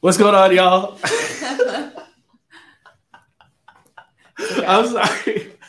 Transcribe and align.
What's 0.00 0.18
going 0.18 0.34
on, 0.34 0.54
y'all? 0.54 0.98
I'm 4.66 4.86
sorry. 4.86 5.52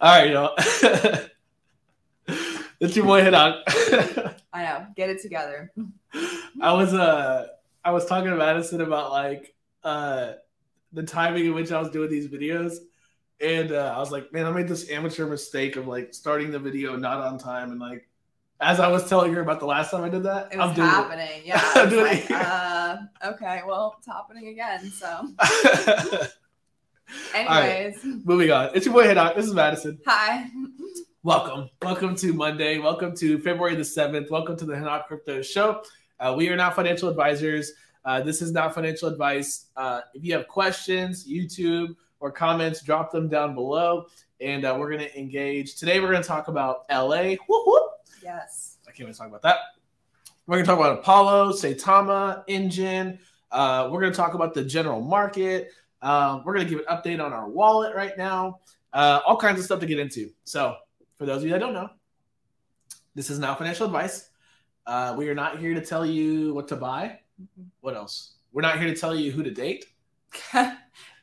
All 0.00 0.18
right, 0.18 0.30
y'all. 0.30 0.54
it's 2.78 2.94
your 2.94 3.06
boy 3.06 3.22
Henok. 3.22 3.62
I 4.52 4.62
know. 4.64 4.86
Get 4.94 5.08
it 5.10 5.22
together. 5.22 5.72
I 6.60 6.72
was 6.74 6.92
uh 6.92 7.46
I 7.82 7.92
was 7.92 8.04
talking 8.04 8.30
to 8.30 8.36
Madison 8.36 8.82
about 8.82 9.10
like 9.10 9.54
uh 9.82 10.32
the 10.92 11.02
timing 11.02 11.46
in 11.46 11.54
which 11.54 11.72
I 11.72 11.80
was 11.80 11.90
doing 11.90 12.10
these 12.10 12.28
videos. 12.28 12.76
And 13.40 13.72
uh, 13.72 13.94
I 13.96 13.98
was 13.98 14.10
like, 14.10 14.30
man, 14.34 14.44
I 14.44 14.50
made 14.50 14.68
this 14.68 14.90
amateur 14.90 15.26
mistake 15.26 15.76
of 15.76 15.86
like 15.86 16.12
starting 16.12 16.50
the 16.50 16.58
video 16.58 16.94
not 16.96 17.22
on 17.22 17.38
time 17.38 17.70
and 17.70 17.80
like 17.80 18.06
as 18.60 18.78
I 18.78 18.88
was 18.88 19.08
telling 19.08 19.32
her 19.34 19.40
about 19.40 19.58
the 19.60 19.66
last 19.66 19.90
time 19.90 20.04
I 20.04 20.08
did 20.08 20.22
that, 20.24 20.52
It 20.52 20.58
was 20.58 20.68
I'm 20.70 20.74
doing 20.74 20.88
happening. 20.88 21.42
Yeah. 21.44 21.60
I'm 21.74 21.88
doing 21.88 22.04
like, 22.04 22.30
it. 22.30 22.32
uh, 22.32 22.96
okay, 23.24 23.62
well, 23.66 23.94
it's 23.98 24.06
happening 24.06 24.48
again. 24.48 24.90
So, 24.90 25.28
it. 25.40 26.30
anyways, 27.34 28.04
Moving 28.24 28.50
on. 28.50 28.70
It's 28.74 28.84
your 28.84 28.94
boy 28.94 29.04
Henok. 29.06 29.34
This 29.36 29.46
is 29.46 29.54
Madison. 29.54 29.98
hi. 30.06 30.48
Welcome. 31.22 31.70
Welcome 31.82 32.14
to 32.16 32.32
Monday. 32.34 32.78
Welcome 32.78 33.14
to 33.16 33.38
February 33.38 33.76
the 33.76 33.82
7th. 33.82 34.30
Welcome 34.30 34.56
to 34.58 34.64
the 34.66 34.74
Henok 34.74 35.06
Crypto 35.06 35.40
Show. 35.42 35.82
Uh, 36.18 36.34
we 36.36 36.48
are 36.50 36.56
not 36.56 36.76
financial 36.76 37.08
advisors. 37.08 37.72
Uh, 38.04 38.20
this 38.20 38.42
is 38.42 38.52
not 38.52 38.74
financial 38.74 39.08
advice. 39.08 39.66
Uh, 39.76 40.00
if 40.14 40.24
you 40.24 40.32
have 40.34 40.48
questions, 40.48 41.26
YouTube, 41.26 41.94
or 42.20 42.30
comments, 42.30 42.82
drop 42.82 43.10
them 43.10 43.28
down 43.28 43.54
below 43.54 44.06
and 44.40 44.64
uh, 44.64 44.74
we're 44.78 44.88
going 44.90 45.00
to 45.06 45.18
engage. 45.18 45.76
Today, 45.76 46.00
we're 46.00 46.10
going 46.10 46.22
to 46.22 46.28
talk 46.28 46.48
about 46.48 46.84
LA. 46.90 47.34
Whoop, 47.46 47.66
whoop. 47.66 47.89
Yes. 48.22 48.78
I 48.86 48.92
can't 48.92 49.08
wait 49.08 49.12
to 49.12 49.18
talk 49.18 49.28
about 49.28 49.42
that. 49.42 49.58
We're 50.46 50.56
going 50.56 50.64
to 50.64 50.70
talk 50.70 50.78
about 50.78 50.98
Apollo, 50.98 51.52
Saitama, 51.52 52.44
Enjin. 52.48 53.18
Uh, 53.50 53.88
we're 53.90 54.00
going 54.00 54.12
to 54.12 54.16
talk 54.16 54.34
about 54.34 54.54
the 54.54 54.64
general 54.64 55.00
market. 55.00 55.70
Um, 56.02 56.42
we're 56.44 56.54
going 56.54 56.66
to 56.66 56.70
give 56.70 56.84
an 56.86 56.96
update 56.96 57.24
on 57.24 57.32
our 57.32 57.48
wallet 57.48 57.94
right 57.94 58.16
now. 58.16 58.60
Uh, 58.92 59.20
all 59.26 59.36
kinds 59.36 59.58
of 59.58 59.64
stuff 59.64 59.80
to 59.80 59.86
get 59.86 59.98
into. 59.98 60.30
So, 60.44 60.76
for 61.16 61.26
those 61.26 61.38
of 61.38 61.44
you 61.44 61.50
that 61.50 61.58
don't 61.58 61.74
know, 61.74 61.88
this 63.14 63.30
is 63.30 63.38
not 63.38 63.58
financial 63.58 63.86
advice. 63.86 64.30
Uh, 64.86 65.14
we 65.16 65.28
are 65.28 65.34
not 65.34 65.58
here 65.58 65.74
to 65.74 65.84
tell 65.84 66.04
you 66.04 66.54
what 66.54 66.66
to 66.68 66.76
buy. 66.76 67.20
What 67.80 67.94
else? 67.94 68.34
We're 68.52 68.62
not 68.62 68.78
here 68.78 68.92
to 68.92 68.98
tell 68.98 69.14
you 69.14 69.30
who 69.30 69.42
to 69.42 69.50
date. 69.50 69.86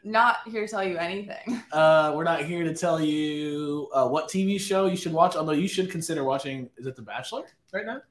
Not 0.04 0.38
here 0.48 0.62
to 0.66 0.68
tell 0.68 0.84
you 0.84 0.98
anything. 0.98 1.62
Uh, 1.74 2.14
we're 2.16 2.24
not 2.24 2.44
here 2.44 2.64
to 2.64 2.74
tell 2.74 3.00
you 3.02 3.90
uh, 3.94 4.08
what 4.08 4.30
TV 4.30 4.60
show 4.60 4.86
you 4.86 4.96
should 4.96 5.12
watch. 5.12 5.36
Although 5.36 5.52
you 5.52 5.68
should 5.68 5.92
consider 5.92 6.24
watching. 6.24 6.70
Is 6.78 6.88
it 6.88 6.96
The 6.96 7.02
Bachelor 7.02 7.44
right 7.74 7.86
now? 7.86 8.02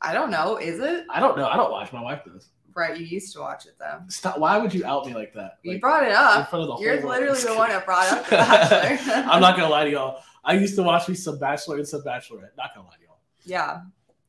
I 0.00 0.14
don't 0.14 0.30
know. 0.30 0.56
Is 0.58 0.78
it? 0.78 1.04
I 1.10 1.18
don't 1.20 1.36
know. 1.36 1.46
I 1.48 1.56
don't 1.56 1.70
watch. 1.72 1.92
My 1.92 2.00
wife 2.02 2.22
does. 2.24 2.48
Right. 2.74 2.96
You 2.98 3.04
used 3.04 3.32
to 3.34 3.40
watch 3.40 3.66
it 3.66 3.74
though. 3.80 4.00
Stop. 4.08 4.38
Why 4.38 4.58
would 4.58 4.72
you 4.72 4.84
out 4.86 5.04
me 5.06 5.12
like 5.14 5.34
that? 5.34 5.58
You 5.64 5.72
Like, 5.72 5.80
brought 5.80 6.04
it 6.04 6.12
up. 6.12 6.48
front 6.50 6.70
of 6.70 6.78
the 6.78 6.84
You're 6.84 7.04
literally 7.06 7.40
the 7.40 7.54
one 7.54 7.68
that 7.70 7.84
brought 7.84 8.10
up 8.12 8.24
The 8.26 8.30
Bachelor. 8.36 9.12
I'm 9.30 9.40
not 9.40 9.56
gonna 9.56 9.68
lie 9.68 9.84
to 9.84 9.90
y'all. 9.90 10.22
I 10.44 10.54
used 10.54 10.76
to 10.76 10.82
watch 10.84 11.08
me 11.08 11.14
some 11.16 11.38
Bachelor 11.38 11.76
and 11.78 11.86
some 11.88 12.02
Bachelorette. 12.02 12.56
Not 12.56 12.70
gonna 12.74 12.86
lie 12.86 12.96
to 12.96 13.02
y'all. 13.04 13.18
Yeah. 13.44 13.80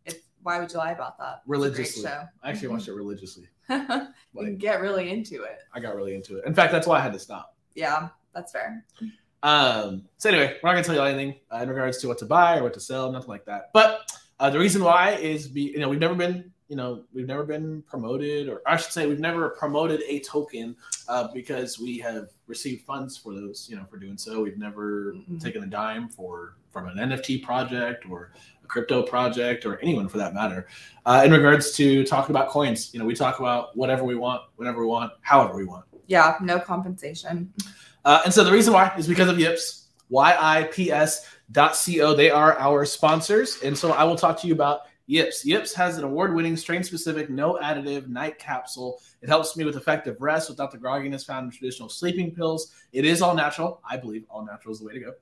It's, 0.06 0.20
why 0.42 0.60
would 0.60 0.72
you 0.72 0.80
lie 0.80 0.92
about 0.92 1.18
that? 1.20 1.42
It's 1.42 1.46
a 1.46 1.48
great 1.50 1.58
Religiously. 1.60 2.04
show. 2.04 2.24
I 2.44 2.50
actually 2.50 2.68
watched 2.70 2.88
it 2.88 2.94
religiously. 2.94 3.48
you 4.34 4.44
Like 4.44 4.58
get 4.58 4.82
really 4.82 5.10
into 5.10 5.44
it. 5.44 5.60
I 5.74 5.80
got 5.80 5.96
really 5.96 6.16
into 6.16 6.38
it. 6.38 6.46
In 6.46 6.54
fact, 6.54 6.72
that's 6.72 6.88
why 6.88 6.98
I 7.00 7.02
had 7.02 7.14
to 7.14 7.20
stop. 7.20 7.56
Yeah, 7.76 8.10
that's 8.34 8.52
fair. 8.52 8.86
Um, 9.44 10.04
so 10.18 10.30
anyway, 10.30 10.58
we're 10.62 10.70
not 10.70 10.74
gonna 10.74 10.84
tell 10.84 10.96
you 10.96 11.02
anything 11.02 11.40
uh, 11.52 11.58
in 11.58 11.70
regards 11.70 11.98
to 12.00 12.08
what 12.08 12.18
to 12.20 12.26
buy 12.26 12.58
or 12.60 12.64
what 12.64 12.74
to 12.76 12.80
sell, 12.80 13.12
nothing 13.12 13.30
like 13.30 13.46
that. 13.46 13.70
But 13.74 14.12
uh, 14.40 14.50
the 14.50 14.60
reason 14.60 14.84
why 14.84 15.12
is 15.12 15.48
be 15.48 15.62
you 15.64 15.80
know 15.80 15.90
we've 15.90 16.00
never 16.00 16.16
been 16.16 16.52
you 16.68 16.76
know 16.76 17.04
we've 17.14 17.28
never 17.28 17.44
been 17.44 17.82
promoted 17.84 18.48
or 18.50 18.62
I 18.66 18.78
should 18.78 18.92
say 18.92 19.06
we've 19.08 19.20
never 19.20 19.50
promoted 19.50 20.02
a 20.08 20.20
token 20.20 20.76
uh, 21.08 21.28
because 21.34 21.80
we 21.80 21.98
have 22.00 22.30
received 22.48 22.86
funds 22.86 23.18
for 23.18 23.34
those 23.34 23.68
you 23.70 23.76
know 23.76 23.84
for 23.90 23.98
doing 23.98 24.18
so. 24.18 24.42
We've 24.44 24.58
never 24.58 25.14
Mhm. 25.14 25.42
taken 25.42 25.64
a 25.64 25.68
dime 25.68 26.08
for 26.08 26.56
from 26.72 26.88
an 26.88 26.98
NFT 26.98 27.44
project 27.44 28.06
or 28.10 28.32
crypto 28.72 29.04
project 29.04 29.66
or 29.66 29.80
anyone 29.82 30.08
for 30.08 30.18
that 30.18 30.34
matter. 30.34 30.68
Uh, 31.06 31.22
in 31.26 31.32
regards 31.32 31.72
to 31.74 32.04
talking 32.06 32.34
about 32.34 32.50
coins, 32.50 32.94
you 32.94 33.00
know 33.00 33.06
we 33.06 33.14
talk 33.14 33.40
about 33.40 33.76
whatever 33.76 34.04
we 34.04 34.16
want, 34.16 34.42
whenever 34.56 34.80
we 34.80 34.88
want, 34.88 35.12
however 35.22 35.56
we 35.56 35.66
want. 35.66 35.86
Yeah, 36.08 36.38
no 36.42 36.60
compensation. 36.60 37.54
Uh, 38.04 38.22
and 38.26 38.34
so 38.34 38.44
the 38.44 38.52
reason 38.52 38.74
why 38.74 38.92
is 38.98 39.08
because 39.08 39.30
of 39.30 39.40
Yips, 39.40 39.90
yips.co. 40.10 42.16
They 42.16 42.32
are 42.32 42.58
our 42.58 42.86
sponsors. 42.86 43.62
And 43.62 43.78
so 43.78 43.92
I 43.92 44.04
will 44.04 44.16
talk 44.16 44.40
to 44.42 44.48
you 44.48 44.54
about 44.54 44.82
Yips. 45.08 45.46
Yips 45.46 45.74
has 45.74 45.98
an 45.98 46.04
award 46.04 46.34
winning, 46.34 46.58
strain 46.58 46.84
specific, 46.84 47.30
no 47.30 47.60
additive 47.62 48.08
night 48.08 48.40
capsule. 48.40 49.02
It 49.22 49.30
helps 49.30 49.56
me 49.58 49.66
with 49.66 49.76
effective 49.76 50.22
rest 50.22 50.50
without 50.50 50.72
the 50.72 50.78
grogginess 50.78 51.26
found 51.26 51.46
in 51.46 51.52
traditional 51.52 51.90
sleeping 51.90 52.34
pills. 52.34 52.74
It 52.94 53.06
is 53.06 53.22
all 53.22 53.36
natural. 53.36 53.82
I 53.88 53.98
believe 53.98 54.26
all 54.30 54.46
natural 54.46 54.74
is 54.74 54.80
the 54.80 54.86
way 54.86 54.94
to 54.94 55.00
go. 55.00 55.14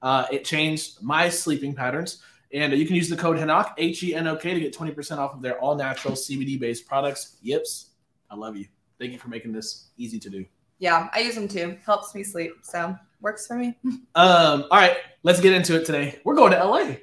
Uh, 0.00 0.26
it 0.30 0.44
changed 0.44 1.02
my 1.02 1.28
sleeping 1.28 1.74
patterns. 1.74 2.22
And 2.52 2.72
you 2.72 2.86
can 2.86 2.96
use 2.96 3.08
the 3.08 3.16
code 3.16 3.36
HENOK, 3.36 3.74
H 3.76 4.02
E 4.02 4.14
N 4.14 4.26
O 4.26 4.36
K, 4.36 4.54
to 4.54 4.60
get 4.60 4.74
20% 4.74 5.18
off 5.18 5.34
of 5.34 5.42
their 5.42 5.58
all 5.60 5.74
natural 5.74 6.14
CBD 6.14 6.58
based 6.58 6.86
products. 6.86 7.36
Yips, 7.42 7.90
I 8.30 8.36
love 8.36 8.56
you. 8.56 8.66
Thank 8.98 9.12
you 9.12 9.18
for 9.18 9.28
making 9.28 9.52
this 9.52 9.88
easy 9.98 10.18
to 10.18 10.30
do. 10.30 10.44
Yeah, 10.78 11.08
I 11.12 11.20
use 11.20 11.34
them 11.34 11.48
too. 11.48 11.76
Helps 11.84 12.14
me 12.14 12.22
sleep. 12.24 12.52
So 12.62 12.96
works 13.20 13.46
for 13.46 13.56
me. 13.56 13.76
Um, 14.14 14.64
all 14.70 14.78
right, 14.78 14.96
let's 15.22 15.40
get 15.40 15.52
into 15.52 15.76
it 15.76 15.84
today. 15.84 16.18
We're 16.24 16.34
going 16.34 16.50
to 16.52 16.64
LA. 16.64 16.94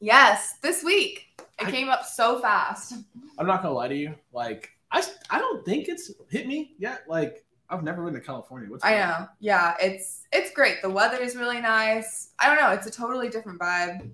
Yes, 0.00 0.56
this 0.62 0.82
week. 0.84 1.26
It 1.58 1.68
I- 1.68 1.70
came 1.70 1.88
up 1.88 2.04
so 2.04 2.38
fast. 2.40 2.94
I'm 3.38 3.46
not 3.46 3.62
gonna 3.62 3.74
lie 3.74 3.88
to 3.88 3.94
you. 3.96 4.14
Like, 4.32 4.70
I 4.92 5.02
I 5.30 5.38
don't 5.38 5.64
think 5.64 5.88
it's 5.88 6.10
hit 6.30 6.46
me 6.46 6.74
yet. 6.78 7.02
Like, 7.08 7.44
I've 7.70 7.82
never 7.82 8.04
been 8.04 8.14
to 8.14 8.20
California. 8.20 8.68
What's 8.68 8.84
I 8.84 8.90
going 8.90 9.02
on? 9.02 9.20
know. 9.22 9.28
Yeah, 9.38 9.74
it's 9.80 10.24
it's 10.32 10.52
great. 10.52 10.82
The 10.82 10.90
weather 10.90 11.16
is 11.18 11.36
really 11.36 11.60
nice. 11.60 12.30
I 12.38 12.46
don't 12.48 12.56
know, 12.62 12.70
it's 12.72 12.86
a 12.86 12.90
totally 12.90 13.28
different 13.30 13.58
vibe. 13.60 14.10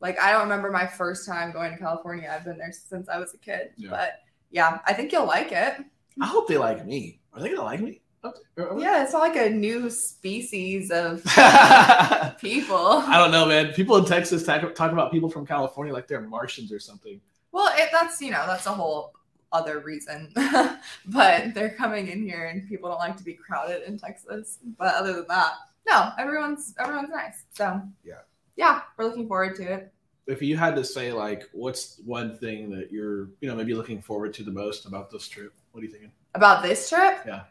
Like 0.00 0.18
I 0.20 0.32
don't 0.32 0.42
remember 0.42 0.70
my 0.70 0.86
first 0.86 1.26
time 1.26 1.52
going 1.52 1.72
to 1.72 1.78
California. 1.78 2.32
I've 2.32 2.44
been 2.44 2.58
there 2.58 2.72
since 2.72 3.08
I 3.08 3.18
was 3.18 3.34
a 3.34 3.38
kid. 3.38 3.70
Yeah. 3.76 3.90
But 3.90 4.20
yeah, 4.50 4.78
I 4.86 4.92
think 4.92 5.12
you'll 5.12 5.26
like 5.26 5.52
it. 5.52 5.74
I 6.20 6.26
hope 6.26 6.48
they 6.48 6.58
like 6.58 6.84
me. 6.86 7.20
Are 7.32 7.40
they 7.40 7.48
gonna 7.50 7.62
like 7.62 7.80
me? 7.80 8.00
Yeah, 8.56 9.04
it's 9.04 9.12
not 9.12 9.20
like 9.20 9.36
a 9.36 9.48
new 9.48 9.88
species 9.90 10.90
of 10.90 11.22
people. 12.40 13.02
I 13.06 13.16
don't 13.16 13.30
know, 13.30 13.46
man. 13.46 13.72
People 13.72 13.96
in 13.96 14.04
Texas 14.04 14.44
talk, 14.44 14.74
talk 14.74 14.90
about 14.92 15.12
people 15.12 15.30
from 15.30 15.46
California 15.46 15.92
like 15.92 16.08
they're 16.08 16.20
Martians 16.20 16.72
or 16.72 16.80
something. 16.80 17.20
Well, 17.52 17.72
it, 17.76 17.90
that's 17.92 18.20
you 18.20 18.32
know 18.32 18.44
that's 18.46 18.66
a 18.66 18.72
whole 18.72 19.12
other 19.52 19.78
reason, 19.80 20.32
but 21.06 21.54
they're 21.54 21.74
coming 21.76 22.08
in 22.08 22.22
here 22.22 22.46
and 22.46 22.68
people 22.68 22.90
don't 22.90 22.98
like 22.98 23.16
to 23.16 23.24
be 23.24 23.34
crowded 23.34 23.82
in 23.86 23.98
Texas. 23.98 24.58
But 24.76 24.94
other 24.94 25.12
than 25.12 25.26
that, 25.28 25.52
no, 25.88 26.10
everyone's 26.18 26.74
everyone's 26.78 27.10
nice. 27.10 27.44
So 27.52 27.80
Yeah. 28.04 28.20
Yeah, 28.58 28.82
we're 28.96 29.04
looking 29.06 29.28
forward 29.28 29.54
to 29.56 29.62
it. 29.72 29.92
If 30.26 30.42
you 30.42 30.56
had 30.56 30.74
to 30.76 30.84
say 30.84 31.12
like, 31.12 31.44
what's 31.52 32.00
one 32.04 32.36
thing 32.36 32.68
that 32.70 32.92
you're, 32.92 33.30
you 33.40 33.48
know, 33.48 33.54
maybe 33.54 33.72
looking 33.72 34.02
forward 34.02 34.34
to 34.34 34.42
the 34.42 34.50
most 34.50 34.84
about 34.84 35.10
this 35.10 35.26
trip? 35.28 35.54
What 35.70 35.80
are 35.80 35.86
you 35.86 35.92
thinking? 35.92 36.10
About 36.34 36.62
this 36.62 36.88
trip, 36.90 37.20
Yeah. 37.26 37.44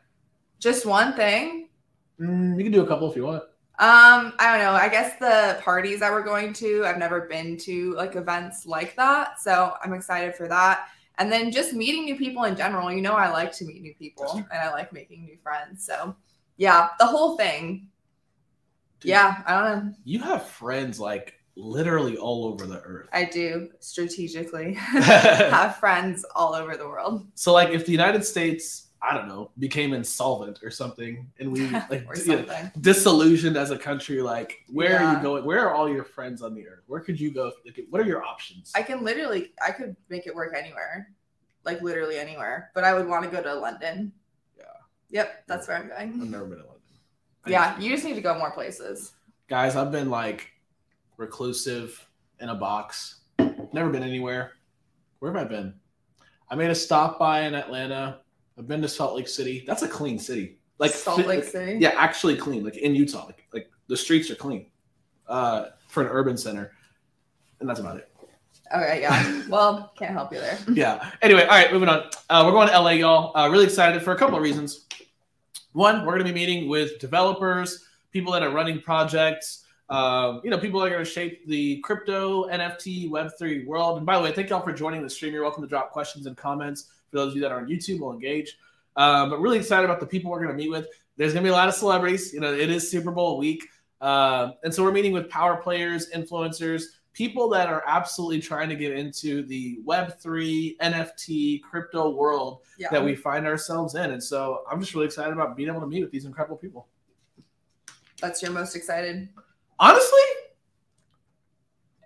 just 0.60 0.86
one 0.86 1.14
thing. 1.16 1.70
Mm, 2.20 2.58
you 2.58 2.64
can 2.64 2.72
do 2.74 2.82
a 2.82 2.88
couple 2.88 3.10
if 3.10 3.16
you 3.16 3.24
want. 3.24 3.44
Um, 3.80 4.34
I 4.40 4.52
don't 4.52 4.60
know. 4.66 4.72
I 4.74 4.90
guess 4.90 5.18
the 5.20 5.60
parties 5.62 6.00
that 6.02 6.12
we're 6.12 6.24
going 6.24 6.52
to, 6.54 6.84
I've 6.86 6.98
never 6.98 7.22
been 7.22 7.58
to 7.60 7.94
like 7.94 8.16
events 8.16 8.66
like 8.66 8.96
that, 8.98 9.40
so 9.40 9.74
I'm 9.84 9.94
excited 9.94 10.36
for 10.36 10.48
that. 10.48 10.90
And 11.20 11.32
then 11.32 11.52
just 11.52 11.74
meeting 11.74 12.06
new 12.06 12.16
people 12.16 12.44
in 12.44 12.56
general. 12.56 12.92
You 12.92 13.02
know, 13.02 13.14
I 13.14 13.30
like 13.30 13.52
to 13.54 13.66
meet 13.66 13.82
new 13.82 13.96
people 13.96 14.32
and 14.52 14.60
I 14.60 14.72
like 14.72 14.92
making 14.94 15.24
new 15.26 15.38
friends. 15.42 15.84
So 15.86 16.16
yeah, 16.58 16.90
the 17.00 17.06
whole 17.06 17.38
thing. 17.38 17.88
Dude, 19.00 19.10
Yeah, 19.10 19.42
I 19.46 19.54
don't 19.54 19.86
know. 19.86 19.94
You 20.04 20.20
have 20.20 20.48
friends 20.48 21.00
like 21.00 21.34
literally 21.56 22.18
all 22.18 22.46
over 22.46 22.66
the 22.66 22.80
earth. 22.82 23.10
I 23.14 23.26
do 23.26 23.70
strategically 23.80 24.74
have 24.78 25.78
friends 25.78 26.26
all 26.36 26.54
over 26.54 26.78
the 26.78 26.88
world. 26.88 27.28
so 27.36 27.54
like 27.54 27.70
if 27.70 27.86
the 27.86 27.92
United 27.92 28.24
States, 28.24 28.88
I 29.02 29.16
don't 29.16 29.28
know, 29.28 29.52
became 29.60 29.94
insolvent 29.94 30.60
or 30.64 30.72
something 30.72 31.30
and 31.40 31.52
we 31.52 31.68
like 31.90 32.08
you 32.26 32.36
know, 32.38 32.72
disillusioned 32.82 33.58
as 33.58 33.72
a 33.72 33.78
country, 33.78 34.22
like 34.22 34.64
where 34.70 35.00
are 35.00 35.16
you 35.16 35.22
going? 35.22 35.46
Where 35.46 35.68
are 35.68 35.74
all 35.74 35.90
your 35.90 36.04
friends 36.04 36.42
on 36.42 36.54
the 36.56 36.68
earth? 36.68 36.84
Where 36.88 37.00
could 37.00 37.20
you 37.20 37.32
go? 37.32 37.52
Like, 37.66 37.80
what 37.90 38.02
are 38.02 38.06
your 38.06 38.24
options? 38.24 38.72
I 38.76 38.82
can 38.82 39.04
literally, 39.04 39.52
I 39.66 39.72
could 39.72 39.96
make 40.10 40.26
it 40.28 40.34
work 40.36 40.54
anywhere, 40.58 41.10
like 41.64 41.82
literally 41.82 42.18
anywhere. 42.18 42.72
But 42.74 42.84
I 42.84 42.94
would 42.94 43.08
want 43.08 43.24
to 43.26 43.30
go 43.30 43.42
to 43.42 43.54
London. 43.54 44.12
Yeah. 44.58 44.64
Yep, 45.10 45.44
that's 45.48 45.68
where 45.68 45.78
I'm 45.78 45.88
going. 45.90 46.22
I've 46.22 46.30
never 46.30 46.46
been 46.46 46.58
to 46.58 46.64
London. 46.66 46.77
I 47.46 47.50
Yeah, 47.52 47.80
you 47.80 47.90
just 47.90 48.04
need 48.06 48.16
to 48.16 48.22
go 48.22 48.38
more 48.38 48.52
places. 48.52 49.14
guys, 49.48 49.76
I've 49.76 49.92
been 49.92 50.10
like 50.10 50.52
reclusive 51.18 52.06
in 52.40 52.50
a 52.50 52.56
box. 52.56 53.22
Never 53.74 53.90
been 53.90 54.04
anywhere. 54.04 54.54
Where 55.20 55.34
have 55.34 55.42
I 55.42 55.48
been? 55.48 55.74
I 56.50 56.56
made 56.56 56.70
a 56.70 56.76
stop 56.76 57.18
by 57.20 57.42
in 57.42 57.54
Atlanta. 57.56 58.20
I've 58.58 58.68
been 58.68 58.82
to 58.82 58.88
Salt 58.88 59.16
Lake 59.16 59.28
City. 59.28 59.64
That's 59.68 59.82
a 59.84 59.88
clean 59.88 60.18
city. 60.20 60.58
Like 60.80 60.92
Salt 60.92 61.20
Lake 61.20 61.28
like- 61.28 61.44
City. 61.44 61.78
Yeah, 61.80 61.94
actually 61.98 62.38
clean. 62.38 62.64
Like 62.64 62.78
in 62.78 62.96
Utah, 62.96 63.26
like 63.26 63.46
like 63.54 63.70
the 63.88 63.98
streets 63.98 64.30
are 64.30 64.36
clean 64.36 64.68
uh, 65.28 65.68
for 65.88 66.04
an 66.04 66.10
urban 66.10 66.38
center, 66.38 66.72
and 67.60 67.68
that's 67.70 67.80
about 67.80 67.98
it. 67.98 68.10
Okay, 68.76 69.02
yeah. 69.02 69.44
Well, 69.50 69.94
can't 69.98 70.12
help 70.12 70.32
you 70.34 70.40
there. 70.40 70.58
yeah. 70.74 71.12
Anyway, 71.22 71.42
all 71.44 71.48
right, 71.48 71.72
moving 71.72 71.88
on. 71.90 72.10
Uh, 72.30 72.44
we're 72.46 72.52
going 72.52 72.68
to 72.68 72.78
LA, 72.80 72.92
y'all. 72.92 73.36
Uh, 73.38 73.48
really 73.50 73.64
excited 73.66 74.02
for 74.02 74.12
a 74.12 74.18
couple 74.18 74.36
of 74.36 74.44
reasons. 74.44 74.86
One, 75.78 76.06
we're 76.06 76.14
going 76.14 76.26
to 76.26 76.34
be 76.34 76.40
meeting 76.40 76.68
with 76.68 76.98
developers, 76.98 77.86
people 78.12 78.34
that 78.34 78.42
are 78.42 78.50
running 78.50 78.82
projects, 78.82 79.64
um, 79.90 80.42
you 80.44 80.50
know, 80.50 80.58
people 80.58 80.80
that 80.80 80.88
are 80.88 80.90
going 80.90 81.06
to 81.06 81.10
shape 81.10 81.46
the 81.46 81.80
crypto, 81.82 82.50
NFT, 82.50 83.12
Web3 83.12 83.68
world. 83.68 83.98
And 83.98 84.04
by 84.04 84.18
the 84.18 84.24
way, 84.24 84.32
thank 84.32 84.50
y'all 84.50 84.64
for 84.64 84.74
joining 84.74 85.04
the 85.04 85.10
stream. 85.12 85.36
You're 85.36 85.44
welcome 85.44 85.62
to 85.62 85.70
drop 85.70 85.92
questions 85.92 86.26
and 86.26 86.36
comments. 86.36 86.86
For 87.12 87.18
those 87.18 87.34
of 87.34 87.36
you 87.36 87.42
that 87.44 87.52
are 87.52 87.60
on 87.60 87.68
YouTube, 87.68 88.00
we'll 88.00 88.14
engage. 88.14 88.58
Um, 88.96 89.30
but 89.30 89.40
really 89.40 89.60
excited 89.60 89.86
about 89.86 90.00
the 90.00 90.08
people 90.08 90.32
we're 90.32 90.44
going 90.44 90.50
to 90.50 90.56
meet 90.58 90.72
with. 90.72 90.88
There's 91.16 91.34
going 91.34 91.44
to 91.44 91.48
be 91.48 91.52
a 91.52 91.56
lot 91.56 91.68
of 91.68 91.76
celebrities. 91.76 92.34
You 92.34 92.40
know, 92.40 92.52
it 92.52 92.72
is 92.72 92.90
Super 92.90 93.12
Bowl 93.12 93.38
week. 93.38 93.64
Uh, 94.02 94.54
and 94.64 94.74
so 94.74 94.82
we're 94.82 94.92
meeting 94.92 95.12
with 95.12 95.30
power 95.30 95.58
players, 95.58 96.10
influencers, 96.10 96.86
people 97.18 97.50
that 97.50 97.68
are 97.68 97.84
absolutely 97.88 98.40
trying 98.40 98.70
to 98.70 98.76
get 98.76 98.92
into 98.92 99.42
the 99.48 99.80
Web3, 99.88 100.78
NFT, 100.78 101.64
crypto 101.64 102.12
world 102.12 102.60
yeah. 102.78 102.90
that 102.92 103.04
we 103.04 103.16
find 103.16 103.48
ourselves 103.48 103.96
in. 103.96 104.12
And 104.12 104.24
so 104.24 104.62
I'm 104.70 104.80
just 104.80 104.94
really 104.94 105.08
excited 105.08 105.34
about 105.34 105.58
being 105.58 105.68
able 105.68 105.82
to 105.82 105.88
meet 105.88 106.04
with 106.04 106.12
these 106.12 106.26
incredible 106.26 106.58
people. 106.58 106.88
That's 108.22 108.44
your 108.44 108.52
most 108.52 108.76
excited? 108.76 109.30
Honestly, 109.80 110.20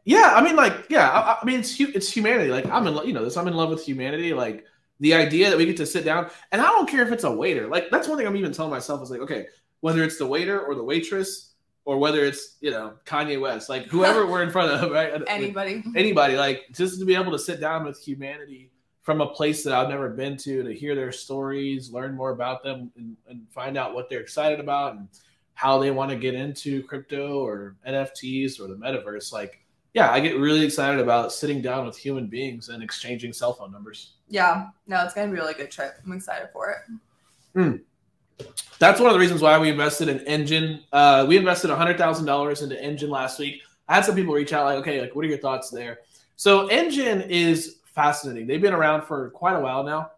yeah. 0.05 0.31
I 0.33 0.41
mean, 0.41 0.55
like, 0.55 0.85
yeah. 0.89 1.09
I, 1.09 1.37
I 1.41 1.45
mean, 1.45 1.59
it's 1.59 1.77
it's 1.79 2.11
humanity. 2.11 2.49
Like, 2.49 2.65
I'm 2.67 2.87
in, 2.87 2.95
you 3.05 3.13
know, 3.13 3.25
this. 3.25 3.35
I'm 3.35 3.49
in 3.49 3.53
love 3.53 3.69
with 3.69 3.83
humanity. 3.83 4.33
Like, 4.33 4.65
the 5.01 5.13
idea 5.13 5.49
that 5.49 5.57
we 5.57 5.65
get 5.65 5.77
to 5.77 5.85
sit 5.85 6.05
down, 6.05 6.29
and 6.53 6.61
I 6.61 6.65
don't 6.65 6.89
care 6.89 7.03
if 7.03 7.11
it's 7.11 7.25
a 7.25 7.31
waiter. 7.31 7.67
Like, 7.67 7.91
that's 7.91 8.07
one 8.07 8.17
thing 8.17 8.27
I'm 8.27 8.37
even 8.37 8.53
telling 8.53 8.71
myself 8.71 9.03
is 9.03 9.11
like, 9.11 9.21
okay, 9.21 9.47
whether 9.81 10.03
it's 10.03 10.17
the 10.17 10.27
waiter 10.27 10.61
or 10.61 10.75
the 10.75 10.83
waitress, 10.83 11.50
or 11.86 11.98
whether 11.98 12.24
it's 12.24 12.57
you 12.62 12.72
know 12.72 12.94
Kanye 13.06 13.39
West, 13.39 13.69
like 13.69 13.86
whoever 13.86 14.25
we're 14.25 14.44
in 14.44 14.51
front 14.51 14.72
of, 14.72 14.92
right? 14.92 15.22
Anybody, 15.28 15.83
anybody, 15.95 16.36
like 16.36 16.66
just 16.72 17.00
to 17.00 17.06
be 17.06 17.16
able 17.16 17.31
to 17.31 17.39
sit 17.39 17.60
down 17.60 17.86
with 17.86 18.00
humanity 18.00 18.72
from 19.01 19.22
a 19.22 19.28
place 19.28 19.63
that 19.63 19.74
I've 19.74 19.89
never 19.89 20.10
been 20.10 20.38
to, 20.38 20.63
to 20.63 20.74
hear 20.74 20.94
their 20.94 21.12
stories, 21.12 21.92
learn 21.92 22.16
more 22.16 22.31
about 22.31 22.63
them, 22.63 22.92
and, 22.95 23.18
and 23.28 23.50
find 23.50 23.78
out 23.78 23.95
what 23.95 24.10
they're 24.10 24.19
excited 24.19 24.60
about 24.60 24.95
and 24.95 25.07
how 25.56 25.80
they 25.80 25.89
want 25.89 26.12
to 26.12 26.16
get 26.16 26.36
into 26.36 26.83
crypto 26.83 27.39
or 27.39 27.75
NFTs 27.88 28.60
or 28.60 28.68
the 28.68 28.75
metaverse. 28.75 29.33
Like, 29.33 29.66
yeah, 29.95 30.12
I 30.12 30.19
get 30.19 30.38
really 30.38 30.63
excited 30.63 31.00
about 31.00 31.33
sitting 31.33 31.63
down 31.63 31.88
with 31.88 31.98
human 31.98 32.28
beings 32.28 32.69
and 32.69 32.83
exchanging 32.83 33.33
cell 33.33 33.54
phone 33.54 33.72
numbers. 33.72 34.13
Yeah, 34.30 34.68
no, 34.86 35.04
it's 35.04 35.16
gonna 35.16 35.31
be 35.31 35.38
a 35.38 35.42
really 35.42 35.56
good 35.56 35.72
trip. 35.72 35.95
I'm 36.06 36.13
excited 36.13 36.50
for 36.54 36.69
it. 36.69 37.57
Mm 37.57 37.81
that's 38.81 39.00
one 39.00 39.10
of 39.10 39.13
the 39.13 39.19
reasons 39.19 39.42
why 39.42 39.60
we 39.60 39.69
invested 39.69 40.10
in 40.10 40.19
Enjin. 40.19 40.81
Uh, 40.92 41.24
we 41.28 41.38
invested 41.38 41.69
hundred 41.69 41.98
thousand 41.98 42.25
dollars 42.25 42.63
into 42.63 42.75
Enjin 42.75 43.10
last 43.10 43.38
week. 43.38 43.62
I 43.88 43.95
had 43.95 44.06
some 44.06 44.16
people 44.16 44.33
reach 44.33 44.54
out 44.54 44.66
like, 44.66 44.78
okay, 44.80 45.00
like 45.00 45.16
what 45.16 45.24
are 45.24 45.28
your 45.28 45.38
thoughts 45.38 45.69
there? 45.69 46.00
So 46.36 46.68
Enjin 46.69 47.30
is 47.30 47.78
fascinating. 47.86 48.48
They've 48.48 48.62
been 48.62 48.74
around 48.74 49.04
for 49.04 49.30
quite 49.30 49.54
a 49.54 49.60
while 49.60 49.83
now, 49.83 50.12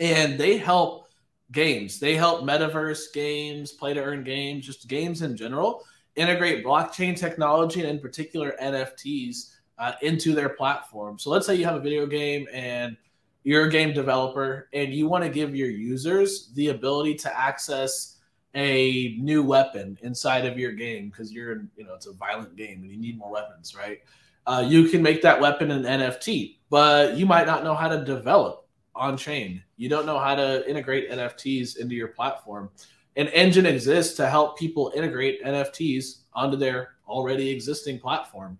and 0.00 0.40
they 0.40 0.56
help 0.56 1.10
games. 1.52 2.00
They 2.00 2.16
help 2.16 2.44
metaverse 2.44 3.12
games, 3.12 3.72
play 3.72 3.92
to 3.92 4.02
earn 4.02 4.24
games, 4.24 4.64
just 4.64 4.88
games 4.88 5.20
in 5.20 5.36
general, 5.36 5.84
integrate 6.16 6.64
blockchain 6.64 7.14
technology 7.14 7.80
and 7.80 7.90
in 7.90 7.98
particular 7.98 8.54
NFTs 8.62 9.56
uh, 9.78 9.92
into 10.00 10.34
their 10.34 10.48
platform. 10.48 11.18
So 11.18 11.28
let's 11.28 11.46
say 11.46 11.56
you 11.56 11.64
have 11.66 11.76
a 11.76 11.80
video 11.80 12.06
game 12.06 12.46
and 12.52 12.96
you're 13.42 13.66
a 13.66 13.70
game 13.70 13.92
developer 13.92 14.68
and 14.72 14.92
you 14.92 15.08
want 15.08 15.24
to 15.24 15.30
give 15.30 15.54
your 15.54 15.70
users 15.70 16.50
the 16.54 16.68
ability 16.68 17.14
to 17.14 17.38
access 17.38 18.18
a 18.54 19.16
new 19.18 19.42
weapon 19.42 19.96
inside 20.02 20.44
of 20.44 20.58
your 20.58 20.72
game 20.72 21.08
because 21.08 21.32
you're 21.32 21.62
you 21.76 21.84
know 21.84 21.94
it's 21.94 22.06
a 22.06 22.12
violent 22.12 22.56
game 22.56 22.82
and 22.82 22.90
you 22.90 22.98
need 22.98 23.18
more 23.18 23.30
weapons 23.30 23.74
right? 23.74 24.00
Uh, 24.46 24.64
you 24.66 24.88
can 24.88 25.02
make 25.02 25.22
that 25.22 25.40
weapon 25.40 25.70
an 25.70 25.84
nft 25.84 26.56
but 26.68 27.16
you 27.16 27.26
might 27.26 27.46
not 27.46 27.62
know 27.64 27.74
how 27.74 27.88
to 27.88 28.04
develop 28.04 28.66
on 28.94 29.16
chain. 29.16 29.62
You 29.76 29.88
don't 29.88 30.06
know 30.06 30.18
how 30.18 30.34
to 30.34 30.68
integrate 30.68 31.10
nfts 31.10 31.76
into 31.76 31.94
your 31.94 32.08
platform. 32.08 32.70
An 33.16 33.26
Enjin 33.28 33.64
exists 33.64 34.16
to 34.16 34.28
help 34.28 34.58
people 34.58 34.92
integrate 34.94 35.44
nfts 35.44 36.22
onto 36.34 36.56
their 36.56 36.94
already 37.08 37.50
existing 37.50 37.98
platform. 37.98 38.58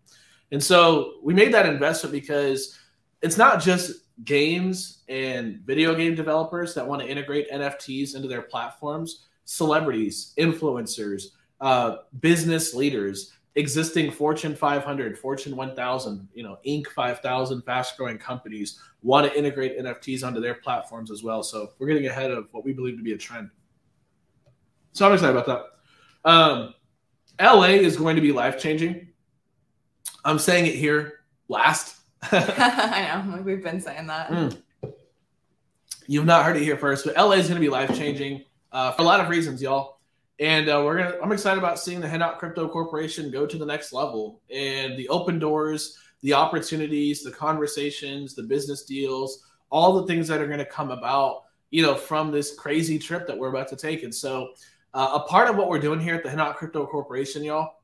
And 0.52 0.62
so 0.62 1.14
we 1.22 1.34
made 1.34 1.54
that 1.54 1.66
investment 1.66 2.12
because 2.12 2.78
it's 3.22 3.36
not 3.36 3.60
just 3.60 3.92
games 4.24 5.02
and 5.08 5.60
video 5.60 5.94
game 5.94 6.14
developers 6.14 6.74
that 6.74 6.86
want 6.86 7.02
to 7.02 7.08
integrate 7.08 7.50
NFTs 7.50 8.14
into 8.14 8.28
their 8.28 8.42
platforms, 8.42 9.26
celebrities, 9.44 10.34
influencers, 10.38 11.28
uh, 11.60 11.98
business 12.20 12.74
leaders, 12.74 13.32
existing 13.54 14.10
Fortune 14.10 14.54
500, 14.54 15.18
Fortune 15.18 15.56
1000, 15.56 16.28
you 16.34 16.42
know, 16.42 16.58
Inc. 16.66 16.86
5000, 16.88 17.62
fast 17.62 17.96
growing 17.96 18.18
companies 18.18 18.80
want 19.02 19.30
to 19.30 19.38
integrate 19.38 19.78
NFTs 19.78 20.24
onto 20.24 20.40
their 20.40 20.54
platforms 20.54 21.10
as 21.10 21.22
well. 21.22 21.42
So 21.42 21.72
we're 21.78 21.88
getting 21.88 22.06
ahead 22.06 22.30
of 22.30 22.48
what 22.52 22.64
we 22.64 22.72
believe 22.72 22.96
to 22.96 23.02
be 23.02 23.12
a 23.12 23.18
trend. 23.18 23.50
So 24.92 25.06
I'm 25.06 25.12
excited 25.12 25.36
about 25.36 25.46
that. 26.24 26.30
Um, 26.30 26.74
LA 27.40 27.68
is 27.68 27.96
going 27.96 28.16
to 28.16 28.22
be 28.22 28.32
life 28.32 28.58
changing. 28.58 29.08
I'm 30.24 30.38
saying 30.38 30.66
it 30.66 30.74
here 30.74 31.20
last 31.48 31.99
I 32.32 33.22
know, 33.24 33.32
like 33.32 33.44
we've 33.44 33.62
been 33.62 33.80
saying 33.80 34.06
that. 34.08 34.30
Mm. 34.30 34.60
You've 36.06 36.26
not 36.26 36.44
heard 36.44 36.56
it 36.56 36.62
here 36.62 36.76
first, 36.76 37.04
but 37.04 37.16
LA 37.16 37.32
is 37.32 37.46
going 37.46 37.54
to 37.54 37.64
be 37.64 37.68
life 37.68 37.96
changing 37.96 38.44
uh, 38.72 38.92
for 38.92 39.02
a 39.02 39.04
lot 39.04 39.20
of 39.20 39.28
reasons, 39.28 39.62
y'all. 39.62 40.00
And 40.38 40.68
uh, 40.68 40.82
we're 40.84 40.98
gonna. 40.98 41.16
I'm 41.22 41.32
excited 41.32 41.58
about 41.58 41.78
seeing 41.78 42.00
the 42.00 42.08
Henok 42.08 42.38
Crypto 42.38 42.66
Corporation 42.66 43.30
go 43.30 43.46
to 43.46 43.58
the 43.58 43.66
next 43.66 43.92
level 43.92 44.40
and 44.50 44.98
the 44.98 45.08
open 45.08 45.38
doors, 45.38 45.98
the 46.22 46.32
opportunities, 46.32 47.22
the 47.22 47.30
conversations, 47.30 48.34
the 48.34 48.42
business 48.42 48.84
deals, 48.84 49.46
all 49.68 50.00
the 50.00 50.06
things 50.06 50.26
that 50.28 50.40
are 50.40 50.46
going 50.46 50.58
to 50.58 50.64
come 50.64 50.90
about, 50.90 51.42
you 51.70 51.82
know, 51.82 51.94
from 51.94 52.30
this 52.30 52.54
crazy 52.54 52.98
trip 52.98 53.26
that 53.26 53.36
we're 53.36 53.50
about 53.50 53.68
to 53.68 53.76
take. 53.76 54.02
And 54.02 54.14
so, 54.14 54.52
uh, 54.94 55.20
a 55.22 55.28
part 55.28 55.50
of 55.50 55.56
what 55.56 55.68
we're 55.68 55.78
doing 55.78 56.00
here 56.00 56.14
at 56.14 56.22
the 56.22 56.30
Henok 56.30 56.56
Crypto 56.56 56.86
Corporation, 56.86 57.44
y'all, 57.44 57.74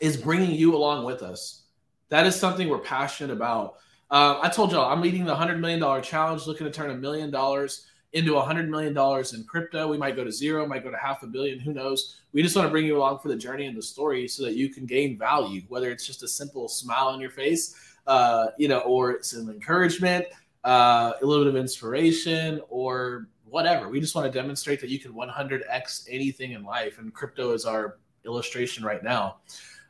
is 0.00 0.16
bringing 0.16 0.52
you 0.52 0.74
along 0.74 1.04
with 1.04 1.22
us. 1.22 1.64
That 2.08 2.26
is 2.26 2.38
something 2.38 2.68
we're 2.68 2.78
passionate 2.78 3.32
about. 3.32 3.76
Uh, 4.10 4.38
I 4.42 4.48
told 4.48 4.72
y'all 4.72 4.90
I'm 4.90 5.02
leading 5.02 5.24
the 5.24 5.34
$100 5.34 5.58
million 5.58 6.02
challenge, 6.02 6.46
looking 6.46 6.66
to 6.66 6.72
turn 6.72 6.90
a 6.90 6.94
million 6.94 7.30
dollars 7.30 7.86
into 8.14 8.38
a 8.38 8.42
$100 8.42 8.68
million 8.68 8.96
in 9.34 9.44
crypto. 9.44 9.86
We 9.88 9.98
might 9.98 10.16
go 10.16 10.24
to 10.24 10.32
zero, 10.32 10.66
might 10.66 10.82
go 10.82 10.90
to 10.90 10.96
half 10.96 11.22
a 11.22 11.26
billion, 11.26 11.58
who 11.58 11.74
knows? 11.74 12.20
We 12.32 12.42
just 12.42 12.56
want 12.56 12.66
to 12.66 12.70
bring 12.70 12.86
you 12.86 12.96
along 12.96 13.18
for 13.18 13.28
the 13.28 13.36
journey 13.36 13.66
and 13.66 13.76
the 13.76 13.82
story 13.82 14.26
so 14.28 14.44
that 14.44 14.54
you 14.54 14.70
can 14.70 14.86
gain 14.86 15.18
value, 15.18 15.62
whether 15.68 15.90
it's 15.90 16.06
just 16.06 16.22
a 16.22 16.28
simple 16.28 16.68
smile 16.68 17.08
on 17.08 17.20
your 17.20 17.30
face, 17.30 17.74
uh, 18.06 18.46
you 18.56 18.68
know, 18.68 18.80
or 18.80 19.22
some 19.22 19.50
encouragement, 19.50 20.24
uh, 20.64 21.12
a 21.20 21.26
little 21.26 21.44
bit 21.44 21.54
of 21.54 21.60
inspiration, 21.60 22.62
or 22.70 23.28
whatever. 23.44 23.90
We 23.90 24.00
just 24.00 24.14
want 24.14 24.30
to 24.30 24.38
demonstrate 24.38 24.80
that 24.80 24.88
you 24.88 24.98
can 24.98 25.12
100x 25.12 26.06
anything 26.08 26.52
in 26.52 26.64
life, 26.64 26.98
and 26.98 27.12
crypto 27.12 27.52
is 27.52 27.66
our 27.66 27.98
illustration 28.24 28.84
right 28.84 29.02
now. 29.02 29.36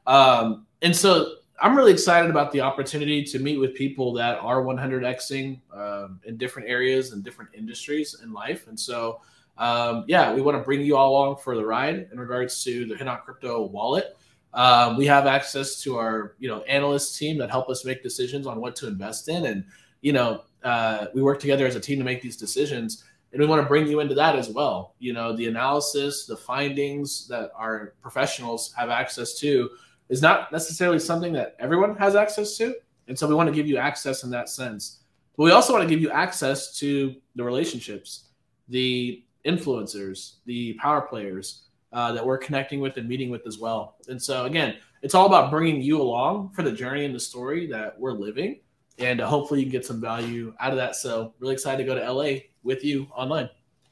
Um, 0.08 0.66
and 0.82 0.94
so 0.94 1.34
I'm 1.60 1.76
really 1.76 1.92
excited 1.92 2.30
about 2.30 2.52
the 2.52 2.60
opportunity 2.60 3.24
to 3.24 3.38
meet 3.38 3.58
with 3.58 3.74
people 3.74 4.12
that 4.14 4.38
are 4.38 4.62
100xing 4.62 5.60
um, 5.72 6.20
in 6.24 6.36
different 6.36 6.68
areas 6.68 7.12
and 7.12 7.24
different 7.24 7.50
industries 7.54 8.16
in 8.22 8.32
life. 8.32 8.68
And 8.68 8.78
so, 8.78 9.20
um, 9.56 10.04
yeah, 10.06 10.32
we 10.32 10.40
want 10.40 10.56
to 10.56 10.62
bring 10.62 10.82
you 10.82 10.96
all 10.96 11.10
along 11.10 11.38
for 11.38 11.56
the 11.56 11.64
ride 11.64 12.08
in 12.12 12.20
regards 12.20 12.62
to 12.64 12.86
the 12.86 12.94
Henok 12.94 13.24
Crypto 13.24 13.66
wallet. 13.66 14.16
Um, 14.54 14.96
we 14.96 15.06
have 15.06 15.26
access 15.26 15.82
to 15.82 15.96
our, 15.96 16.36
you 16.38 16.48
know, 16.48 16.62
analyst 16.62 17.18
team 17.18 17.38
that 17.38 17.50
help 17.50 17.68
us 17.68 17.84
make 17.84 18.02
decisions 18.02 18.46
on 18.46 18.60
what 18.60 18.76
to 18.76 18.86
invest 18.86 19.28
in, 19.28 19.46
and 19.46 19.64
you 20.00 20.12
know, 20.12 20.42
uh, 20.62 21.06
we 21.14 21.22
work 21.22 21.40
together 21.40 21.66
as 21.66 21.74
a 21.74 21.80
team 21.80 21.98
to 21.98 22.04
make 22.04 22.22
these 22.22 22.36
decisions. 22.36 23.04
And 23.32 23.40
we 23.40 23.46
want 23.46 23.60
to 23.60 23.68
bring 23.68 23.86
you 23.86 24.00
into 24.00 24.14
that 24.14 24.36
as 24.36 24.48
well. 24.48 24.94
You 25.00 25.12
know, 25.12 25.36
the 25.36 25.48
analysis, 25.48 26.24
the 26.24 26.36
findings 26.36 27.28
that 27.28 27.50
our 27.54 27.94
professionals 28.00 28.72
have 28.72 28.88
access 28.88 29.38
to 29.40 29.68
is 30.08 30.22
not 30.22 30.50
necessarily 30.52 30.98
something 30.98 31.32
that 31.34 31.56
everyone 31.58 31.96
has 31.96 32.16
access 32.16 32.56
to. 32.58 32.74
And 33.08 33.18
so 33.18 33.26
we 33.26 33.34
want 33.34 33.48
to 33.48 33.54
give 33.54 33.66
you 33.66 33.76
access 33.76 34.24
in 34.24 34.30
that 34.30 34.48
sense. 34.48 35.00
But 35.36 35.44
we 35.44 35.50
also 35.52 35.72
want 35.72 35.88
to 35.88 35.88
give 35.88 36.00
you 36.00 36.10
access 36.10 36.76
to 36.78 37.14
the 37.36 37.44
relationships, 37.44 38.24
the 38.68 39.22
influencers, 39.46 40.34
the 40.46 40.74
power 40.74 41.00
players 41.00 41.62
uh, 41.92 42.12
that 42.12 42.24
we're 42.24 42.38
connecting 42.38 42.80
with 42.80 42.96
and 42.96 43.08
meeting 43.08 43.30
with 43.30 43.46
as 43.46 43.58
well. 43.58 43.96
And 44.08 44.20
so, 44.20 44.44
again, 44.44 44.76
it's 45.02 45.14
all 45.14 45.26
about 45.26 45.50
bringing 45.50 45.80
you 45.80 46.00
along 46.02 46.50
for 46.50 46.62
the 46.62 46.72
journey 46.72 47.04
and 47.04 47.14
the 47.14 47.20
story 47.20 47.66
that 47.68 47.98
we're 47.98 48.12
living. 48.12 48.60
And 48.98 49.20
hopefully, 49.20 49.60
you 49.60 49.66
can 49.66 49.72
get 49.72 49.86
some 49.86 50.00
value 50.00 50.52
out 50.60 50.72
of 50.72 50.76
that. 50.76 50.96
So, 50.96 51.32
really 51.38 51.54
excited 51.54 51.78
to 51.78 51.84
go 51.84 51.94
to 51.94 52.12
LA 52.12 52.40
with 52.62 52.84
you 52.84 53.06
online. 53.14 53.48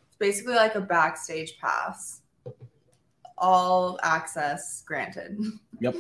It's 0.09 0.17
basically 0.19 0.57
like 0.57 0.75
a 0.75 0.81
backstage 0.81 1.59
pass 1.59 2.23
all 3.39 3.99
access 4.03 4.83
granted. 4.87 5.39
Yep. 5.79 5.95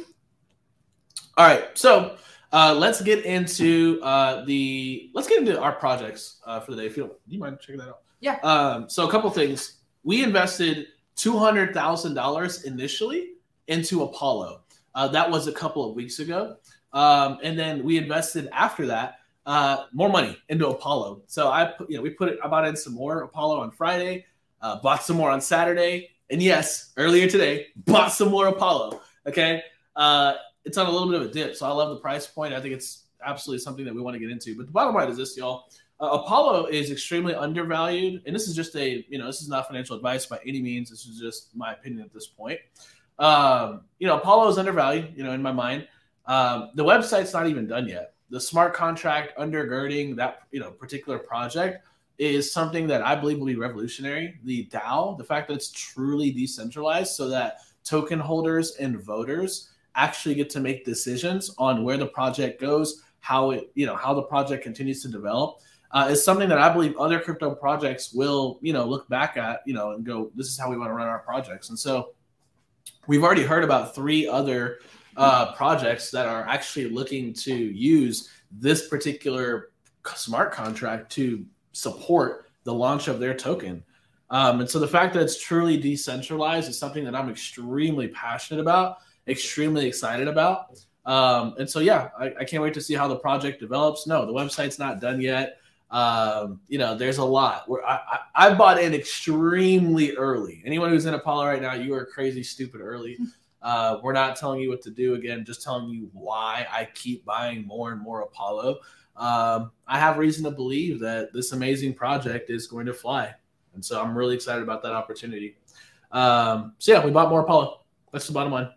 All 1.36 1.46
right, 1.46 1.76
so 1.76 2.16
uh, 2.50 2.74
let's 2.74 3.02
get 3.02 3.26
into 3.26 4.00
uh, 4.02 4.42
the 4.46 5.10
let's 5.12 5.28
get 5.28 5.38
into 5.38 5.60
our 5.60 5.72
projects 5.72 6.40
uh, 6.46 6.60
for 6.60 6.70
the 6.70 6.78
day. 6.78 6.86
If 6.86 6.96
you 6.96 7.02
don't, 7.02 7.12
do 7.28 7.34
you 7.34 7.38
mind 7.38 7.58
checking 7.60 7.76
that 7.80 7.88
out? 7.88 7.98
Yeah. 8.20 8.38
Um, 8.42 8.88
so 8.88 9.06
a 9.06 9.10
couple 9.10 9.28
things. 9.28 9.80
We 10.02 10.22
invested 10.22 10.86
two 11.14 11.36
hundred 11.36 11.74
thousand 11.74 12.14
dollars 12.14 12.64
initially 12.64 13.32
into 13.68 14.02
Apollo. 14.02 14.62
Uh, 14.94 15.08
that 15.08 15.30
was 15.30 15.46
a 15.46 15.52
couple 15.52 15.86
of 15.86 15.94
weeks 15.94 16.20
ago. 16.20 16.56
Um, 16.94 17.38
and 17.42 17.58
then 17.58 17.84
we 17.84 17.98
invested 17.98 18.48
after 18.52 18.86
that 18.86 19.16
uh, 19.44 19.84
more 19.92 20.08
money 20.08 20.36
into 20.48 20.68
Apollo. 20.68 21.22
So 21.26 21.50
I 21.50 21.66
put, 21.66 21.90
you 21.90 21.96
know, 21.96 22.02
we 22.02 22.10
put 22.10 22.30
it, 22.30 22.38
I 22.42 22.48
bought 22.48 22.66
in 22.66 22.76
some 22.76 22.94
more 22.94 23.22
Apollo 23.22 23.60
on 23.60 23.70
Friday, 23.70 24.24
uh, 24.62 24.80
bought 24.80 25.02
some 25.02 25.16
more 25.16 25.30
on 25.30 25.40
Saturday, 25.40 26.10
and 26.30 26.42
yes, 26.42 26.92
earlier 26.96 27.28
today, 27.28 27.66
bought 27.76 28.12
some 28.12 28.30
more 28.30 28.48
Apollo. 28.48 29.00
Okay. 29.26 29.62
Uh, 29.94 30.34
it's 30.64 30.76
on 30.76 30.86
a 30.86 30.90
little 30.90 31.08
bit 31.08 31.20
of 31.20 31.30
a 31.30 31.32
dip. 31.32 31.54
So 31.54 31.66
I 31.66 31.70
love 31.70 31.90
the 31.90 32.00
price 32.00 32.26
point. 32.26 32.52
I 32.52 32.60
think 32.60 32.74
it's 32.74 33.04
absolutely 33.24 33.62
something 33.62 33.84
that 33.84 33.94
we 33.94 34.00
want 34.00 34.14
to 34.14 34.20
get 34.20 34.30
into. 34.30 34.56
But 34.56 34.66
the 34.66 34.72
bottom 34.72 34.94
line 34.94 35.08
is 35.08 35.16
this, 35.16 35.36
y'all. 35.36 35.68
Uh, 36.00 36.08
Apollo 36.08 36.66
is 36.66 36.90
extremely 36.90 37.34
undervalued, 37.34 38.22
and 38.26 38.34
this 38.34 38.48
is 38.48 38.54
just 38.54 38.76
a 38.76 39.06
you 39.08 39.18
know 39.18 39.26
this 39.26 39.40
is 39.40 39.48
not 39.48 39.66
financial 39.66 39.96
advice 39.96 40.26
by 40.26 40.38
any 40.46 40.60
means. 40.60 40.90
This 40.90 41.06
is 41.06 41.18
just 41.18 41.56
my 41.56 41.72
opinion 41.72 42.04
at 42.04 42.12
this 42.12 42.26
point. 42.26 42.60
Um, 43.18 43.82
you 43.98 44.06
know, 44.06 44.18
Apollo 44.18 44.50
is 44.50 44.58
undervalued. 44.58 45.14
You 45.16 45.24
know, 45.24 45.32
in 45.32 45.40
my 45.40 45.52
mind, 45.52 45.88
um, 46.26 46.70
the 46.74 46.84
website's 46.84 47.32
not 47.32 47.46
even 47.46 47.66
done 47.66 47.88
yet. 47.88 48.12
The 48.28 48.40
smart 48.40 48.74
contract 48.74 49.38
undergirding 49.38 50.16
that 50.16 50.40
you 50.50 50.60
know 50.60 50.70
particular 50.70 51.18
project 51.18 51.86
is 52.18 52.50
something 52.52 52.86
that 52.86 53.02
I 53.02 53.14
believe 53.14 53.38
will 53.38 53.46
be 53.46 53.56
revolutionary. 53.56 54.38
The 54.44 54.66
DAO, 54.66 55.18
the 55.18 55.24
fact 55.24 55.48
that 55.48 55.54
it's 55.54 55.70
truly 55.70 56.30
decentralized, 56.30 57.14
so 57.14 57.28
that 57.28 57.58
token 57.84 58.18
holders 58.18 58.76
and 58.76 59.00
voters 59.00 59.70
actually 59.94 60.34
get 60.34 60.50
to 60.50 60.60
make 60.60 60.84
decisions 60.84 61.54
on 61.58 61.84
where 61.84 61.96
the 61.96 62.06
project 62.06 62.60
goes, 62.60 63.02
how 63.20 63.50
it 63.50 63.70
you 63.74 63.86
know 63.86 63.96
how 63.96 64.14
the 64.14 64.22
project 64.22 64.62
continues 64.62 65.02
to 65.02 65.08
develop 65.08 65.58
uh, 65.92 66.08
is 66.10 66.22
something 66.22 66.48
that 66.48 66.58
I 66.58 66.72
believe 66.72 66.96
other 66.98 67.20
crypto 67.20 67.54
projects 67.54 68.12
will, 68.12 68.58
you 68.60 68.72
know, 68.72 68.84
look 68.84 69.08
back 69.08 69.36
at, 69.36 69.60
you 69.66 69.74
know, 69.74 69.92
and 69.92 70.04
go, 70.04 70.30
this 70.34 70.48
is 70.48 70.58
how 70.58 70.70
we 70.70 70.76
want 70.76 70.90
to 70.90 70.94
run 70.94 71.06
our 71.06 71.20
projects. 71.20 71.70
And 71.70 71.78
so 71.78 72.10
we've 73.06 73.22
already 73.22 73.44
heard 73.44 73.64
about 73.64 73.94
three 73.94 74.28
other 74.28 74.80
uh, 75.16 75.54
projects 75.54 76.10
that 76.10 76.26
are 76.26 76.46
actually 76.46 76.90
looking 76.90 77.32
to 77.32 77.54
use 77.54 78.30
this 78.50 78.88
particular 78.88 79.70
smart 80.14 80.52
contract 80.52 81.10
to 81.12 81.44
support 81.76 82.48
the 82.64 82.72
launch 82.72 83.06
of 83.06 83.20
their 83.20 83.34
token. 83.34 83.84
Um, 84.30 84.60
and 84.60 84.68
so 84.68 84.78
the 84.78 84.88
fact 84.88 85.14
that 85.14 85.22
it's 85.22 85.40
truly 85.40 85.76
decentralized 85.76 86.68
is 86.68 86.78
something 86.78 87.04
that 87.04 87.14
I'm 87.14 87.28
extremely 87.28 88.08
passionate 88.08 88.60
about, 88.60 88.96
extremely 89.28 89.86
excited 89.86 90.26
about. 90.26 90.80
Um, 91.04 91.54
and 91.58 91.68
so, 91.68 91.78
yeah, 91.80 92.08
I, 92.18 92.32
I, 92.40 92.44
can't 92.44 92.64
wait 92.64 92.74
to 92.74 92.80
see 92.80 92.94
how 92.94 93.06
the 93.06 93.14
project 93.14 93.60
develops. 93.60 94.08
No, 94.08 94.26
the 94.26 94.32
website's 94.32 94.76
not 94.76 95.00
done 95.00 95.20
yet. 95.20 95.58
Um, 95.92 96.60
you 96.66 96.78
know, 96.78 96.96
there's 96.96 97.18
a 97.18 97.24
lot 97.24 97.68
where 97.68 97.86
I, 97.86 97.94
I, 97.94 98.48
I, 98.48 98.54
bought 98.54 98.82
in 98.82 98.92
extremely 98.92 100.16
early. 100.16 100.64
Anyone 100.66 100.90
who's 100.90 101.06
in 101.06 101.14
Apollo 101.14 101.46
right 101.46 101.62
now, 101.62 101.74
you 101.74 101.94
are 101.94 102.04
crazy, 102.04 102.42
stupid 102.42 102.80
early. 102.80 103.18
Uh, 103.62 103.98
we're 104.00 104.12
not 104.12 104.36
telling 104.36 104.60
you 104.60 104.68
what 104.68 104.80
to 104.80 104.90
do 104.90 105.14
again, 105.14 105.44
just 105.44 105.60
telling 105.60 105.88
you 105.88 106.08
why 106.12 106.64
I 106.70 106.88
keep 106.94 107.24
buying 107.24 107.66
more 107.66 107.90
and 107.90 108.00
more 108.00 108.20
Apollo. 108.20 108.78
Um, 109.16 109.70
I 109.86 109.98
have 109.98 110.18
reason 110.18 110.44
to 110.44 110.50
believe 110.50 111.00
that 111.00 111.32
this 111.32 111.52
amazing 111.52 111.94
project 111.94 112.50
is 112.50 112.66
going 112.66 112.86
to 112.86 112.94
fly. 112.94 113.34
And 113.74 113.84
so 113.84 114.00
I'm 114.00 114.16
really 114.16 114.34
excited 114.34 114.62
about 114.62 114.82
that 114.82 114.92
opportunity. 114.92 115.56
Um, 116.12 116.74
so 116.78 116.92
yeah, 116.92 117.04
we 117.04 117.10
bought 117.10 117.28
more 117.28 117.40
Apollo. 117.40 117.80
That's 118.12 118.26
the 118.26 118.32
bottom 118.32 118.52
line. 118.52 118.70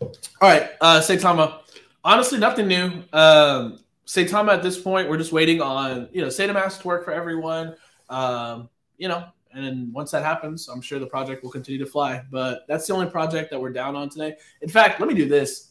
All 0.00 0.10
right, 0.42 0.70
uh, 0.80 1.00
Saitama. 1.00 1.60
Honestly, 2.04 2.38
nothing 2.38 2.68
new. 2.68 3.02
Um, 3.12 3.80
Saitama 4.06 4.54
at 4.54 4.62
this 4.62 4.80
point, 4.80 5.08
we're 5.08 5.18
just 5.18 5.32
waiting 5.32 5.60
on, 5.60 6.08
you 6.12 6.22
know, 6.22 6.28
Saitama 6.28 6.80
to 6.80 6.86
work 6.86 7.04
for 7.04 7.12
everyone. 7.12 7.74
Um, 8.08 8.68
you 8.96 9.08
know, 9.08 9.24
and 9.52 9.92
once 9.92 10.10
that 10.12 10.24
happens, 10.24 10.68
I'm 10.68 10.80
sure 10.80 10.98
the 10.98 11.06
project 11.06 11.42
will 11.42 11.50
continue 11.50 11.78
to 11.84 11.90
fly. 11.90 12.22
But 12.30 12.64
that's 12.68 12.86
the 12.86 12.94
only 12.94 13.10
project 13.10 13.50
that 13.50 13.60
we're 13.60 13.72
down 13.72 13.96
on 13.96 14.08
today. 14.08 14.34
In 14.62 14.68
fact, 14.68 15.00
let 15.00 15.08
me 15.08 15.14
do 15.14 15.28
this. 15.28 15.67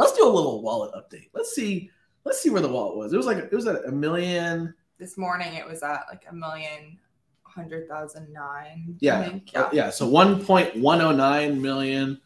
Let's 0.00 0.12
do 0.12 0.26
a 0.26 0.32
little 0.32 0.62
wallet 0.62 0.94
update. 0.94 1.28
Let's 1.34 1.54
see. 1.54 1.90
Let's 2.24 2.40
see 2.40 2.48
where 2.48 2.62
the 2.62 2.68
wallet 2.68 2.96
was. 2.96 3.12
It 3.12 3.18
was 3.18 3.26
like 3.26 3.36
it 3.36 3.52
was 3.52 3.66
at 3.66 3.84
a 3.84 3.92
million. 3.92 4.72
This 4.98 5.18
morning, 5.18 5.52
it 5.52 5.68
was 5.68 5.82
at 5.82 6.04
like 6.08 6.24
a 6.30 6.34
million 6.34 6.98
hundred 7.42 7.86
thousand 7.86 8.32
nine. 8.32 8.96
Yeah. 9.00 9.38
yeah. 9.52 9.60
Uh, 9.60 9.68
yeah. 9.74 9.90
So 9.90 10.08
one 10.08 10.42
point 10.42 10.74
one 10.74 11.02
oh 11.02 11.12
nine 11.12 11.60
million. 11.60 12.18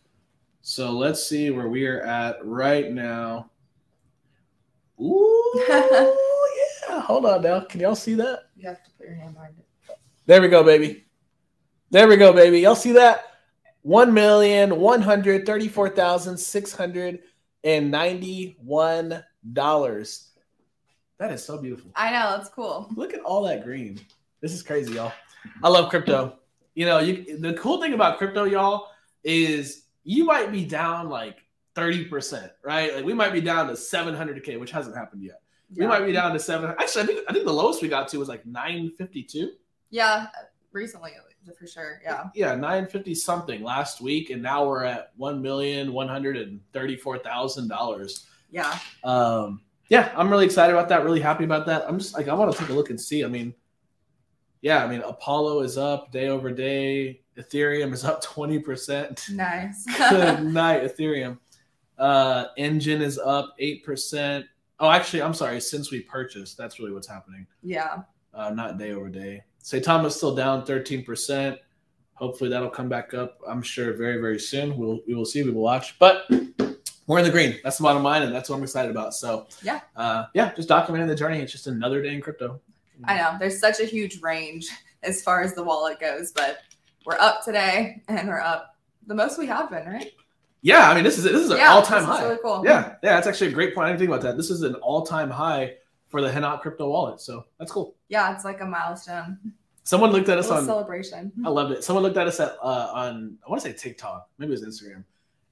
So 0.62 0.92
let's 0.92 1.26
see 1.26 1.50
where 1.50 1.68
we 1.68 1.84
are 1.88 2.00
at 2.02 2.36
right 2.46 2.92
now. 2.92 3.50
Ooh, 5.00 5.64
yeah. 5.68 7.00
Hold 7.00 7.26
on 7.26 7.42
now. 7.42 7.58
Can 7.58 7.80
y'all 7.80 7.96
see 7.96 8.14
that? 8.14 8.50
You 8.56 8.68
have 8.68 8.84
to 8.84 8.90
put 8.92 9.08
your 9.08 9.16
hand 9.16 9.34
behind 9.34 9.56
it. 9.58 9.98
There 10.26 10.40
we 10.40 10.46
go, 10.46 10.62
baby. 10.62 11.06
There 11.90 12.06
we 12.06 12.16
go, 12.16 12.32
baby. 12.32 12.60
Y'all 12.60 12.76
see 12.76 12.92
that? 12.92 13.24
One 13.82 14.14
million 14.14 14.78
one 14.78 15.02
hundred 15.02 15.44
thirty-four 15.44 15.88
thousand 15.88 16.38
six 16.38 16.72
hundred 16.72 17.18
and 17.64 17.90
ninety-one 17.90 19.24
dollars. 19.52 20.30
That 21.18 21.32
is 21.32 21.44
so 21.44 21.58
beautiful. 21.58 21.90
I 21.96 22.10
know, 22.10 22.36
that's 22.36 22.50
cool. 22.50 22.90
Look 22.94 23.14
at 23.14 23.20
all 23.20 23.42
that 23.44 23.64
green. 23.64 24.00
This 24.40 24.52
is 24.52 24.62
crazy, 24.62 24.94
y'all. 24.94 25.12
I 25.62 25.68
love 25.68 25.88
crypto. 25.90 26.38
You 26.74 26.86
know, 26.86 26.98
you 26.98 27.38
the 27.38 27.54
cool 27.54 27.80
thing 27.80 27.94
about 27.94 28.18
crypto, 28.18 28.44
y'all, 28.44 28.88
is 29.22 29.84
you 30.02 30.24
might 30.24 30.52
be 30.52 30.64
down 30.64 31.08
like 31.08 31.38
30%, 31.76 32.50
right? 32.62 32.94
Like 32.94 33.04
we 33.04 33.14
might 33.14 33.32
be 33.32 33.40
down 33.40 33.68
to 33.68 33.74
700K, 33.74 34.58
which 34.60 34.70
hasn't 34.70 34.96
happened 34.96 35.22
yet. 35.22 35.40
Yeah. 35.72 35.84
We 35.84 35.88
might 35.88 36.06
be 36.06 36.12
down 36.12 36.32
to 36.32 36.38
seven. 36.38 36.70
Actually, 36.78 37.02
I 37.02 37.06
think 37.06 37.20
I 37.28 37.32
think 37.32 37.46
the 37.46 37.52
lowest 37.52 37.82
we 37.82 37.88
got 37.88 38.08
to 38.08 38.18
was 38.18 38.28
like 38.28 38.44
952. 38.46 39.52
Yeah, 39.90 40.26
recently 40.72 41.12
for 41.52 41.66
sure. 41.66 42.00
Yeah. 42.02 42.24
Yeah, 42.34 42.54
950 42.54 43.14
something 43.14 43.62
last 43.62 44.00
week, 44.00 44.30
and 44.30 44.42
now 44.42 44.66
we're 44.66 44.84
at 44.84 45.12
one 45.16 45.42
million 45.42 45.92
one 45.92 46.08
hundred 46.08 46.36
and 46.36 46.60
thirty-four 46.72 47.18
thousand 47.18 47.68
dollars. 47.68 48.26
Yeah. 48.50 48.78
Um. 49.02 49.60
Yeah, 49.90 50.12
I'm 50.16 50.30
really 50.30 50.46
excited 50.46 50.72
about 50.72 50.88
that. 50.88 51.04
Really 51.04 51.20
happy 51.20 51.44
about 51.44 51.66
that. 51.66 51.84
I'm 51.86 51.98
just 51.98 52.14
like 52.14 52.28
I 52.28 52.34
want 52.34 52.52
to 52.52 52.58
take 52.58 52.70
a 52.70 52.72
look 52.72 52.90
and 52.90 53.00
see. 53.00 53.24
I 53.24 53.28
mean, 53.28 53.54
yeah, 54.62 54.82
I 54.82 54.88
mean 54.88 55.02
Apollo 55.02 55.60
is 55.60 55.76
up 55.76 56.10
day 56.10 56.28
over 56.28 56.50
day. 56.50 57.20
Ethereum 57.36 57.92
is 57.92 58.04
up 58.04 58.22
20%. 58.22 59.30
Nice. 59.30 59.84
Good 60.10 60.44
night, 60.44 60.82
Ethereum. 60.84 61.38
Uh, 61.98 62.46
Enjin 62.58 63.00
is 63.00 63.18
up 63.18 63.54
8%. 63.60 64.44
Oh, 64.80 64.90
actually, 64.90 65.22
I'm 65.22 65.34
sorry. 65.34 65.60
Since 65.60 65.90
we 65.90 66.00
purchased, 66.00 66.56
that's 66.56 66.78
really 66.78 66.92
what's 66.92 67.06
happening. 67.06 67.46
Yeah. 67.62 68.02
Uh, 68.34 68.50
not 68.50 68.78
day 68.78 68.92
over 68.92 69.08
day. 69.08 69.42
Saitama's 69.62 70.16
still 70.16 70.34
down 70.34 70.66
13%. 70.66 71.56
Hopefully 72.14 72.50
that'll 72.50 72.70
come 72.70 72.88
back 72.88 73.14
up. 73.14 73.38
I'm 73.46 73.62
sure 73.62 73.92
very, 73.92 74.20
very 74.20 74.38
soon. 74.38 74.76
We'll 74.76 75.00
we 75.06 75.14
will 75.14 75.24
see. 75.24 75.42
We 75.42 75.50
will 75.50 75.62
watch. 75.62 75.98
But 75.98 76.26
we're 77.06 77.18
in 77.18 77.24
the 77.24 77.30
green. 77.30 77.58
That's 77.64 77.78
the 77.78 77.82
bottom 77.82 78.02
line, 78.02 78.22
and 78.22 78.34
that's 78.34 78.48
what 78.48 78.56
I'm 78.56 78.62
excited 78.62 78.90
about. 78.90 79.14
So 79.14 79.46
yeah, 79.62 79.80
uh, 79.96 80.26
yeah, 80.34 80.52
just 80.54 80.68
documenting 80.68 81.08
the 81.08 81.16
journey. 81.16 81.40
It's 81.40 81.52
just 81.52 81.66
another 81.66 82.02
day 82.02 82.14
in 82.14 82.20
crypto. 82.20 82.60
I 83.04 83.16
know 83.16 83.36
there's 83.38 83.58
such 83.58 83.80
a 83.80 83.84
huge 83.84 84.20
range 84.22 84.68
as 85.02 85.22
far 85.22 85.42
as 85.42 85.54
the 85.54 85.64
wallet 85.64 85.98
goes, 86.00 86.32
but 86.32 86.58
we're 87.04 87.18
up 87.18 87.44
today, 87.44 88.02
and 88.08 88.28
we're 88.28 88.40
up 88.40 88.76
the 89.06 89.14
most 89.14 89.38
we 89.38 89.46
have 89.46 89.70
been, 89.70 89.86
right? 89.86 90.12
Yeah, 90.62 90.88
I 90.88 90.94
mean 90.94 91.04
this 91.04 91.18
is 91.18 91.24
this 91.24 91.42
is 91.42 91.50
an 91.50 91.58
yeah, 91.58 91.72
all 91.72 91.82
time 91.82 92.04
high. 92.04 92.22
Really 92.24 92.38
cool. 92.42 92.62
Yeah, 92.64 92.94
yeah, 93.02 93.14
that's 93.14 93.26
actually 93.26 93.48
a 93.48 93.52
great 93.52 93.74
point. 93.74 93.86
I 93.86 93.88
didn't 93.88 94.00
think 94.00 94.10
about 94.10 94.22
that. 94.22 94.36
This 94.36 94.50
is 94.50 94.62
an 94.62 94.74
all 94.76 95.04
time 95.04 95.30
high 95.30 95.74
for 96.14 96.20
the 96.20 96.30
Henok 96.30 96.60
crypto 96.60 96.88
wallet, 96.88 97.20
so 97.20 97.44
that's 97.58 97.72
cool. 97.72 97.96
Yeah, 98.06 98.32
it's 98.32 98.44
like 98.44 98.60
a 98.60 98.64
milestone. 98.64 99.36
Someone 99.82 100.12
looked 100.12 100.28
at 100.28 100.38
us 100.38 100.48
on 100.48 100.64
celebration. 100.64 101.32
I 101.44 101.48
loved 101.48 101.72
it. 101.72 101.82
Someone 101.82 102.04
looked 102.04 102.16
at 102.16 102.28
us 102.28 102.38
at 102.38 102.52
uh, 102.62 102.92
on 102.94 103.36
I 103.44 103.50
want 103.50 103.60
to 103.60 103.68
say 103.68 103.74
TikTok, 103.74 104.28
maybe 104.38 104.52
it 104.52 104.60
was 104.60 104.80
Instagram, 104.80 105.02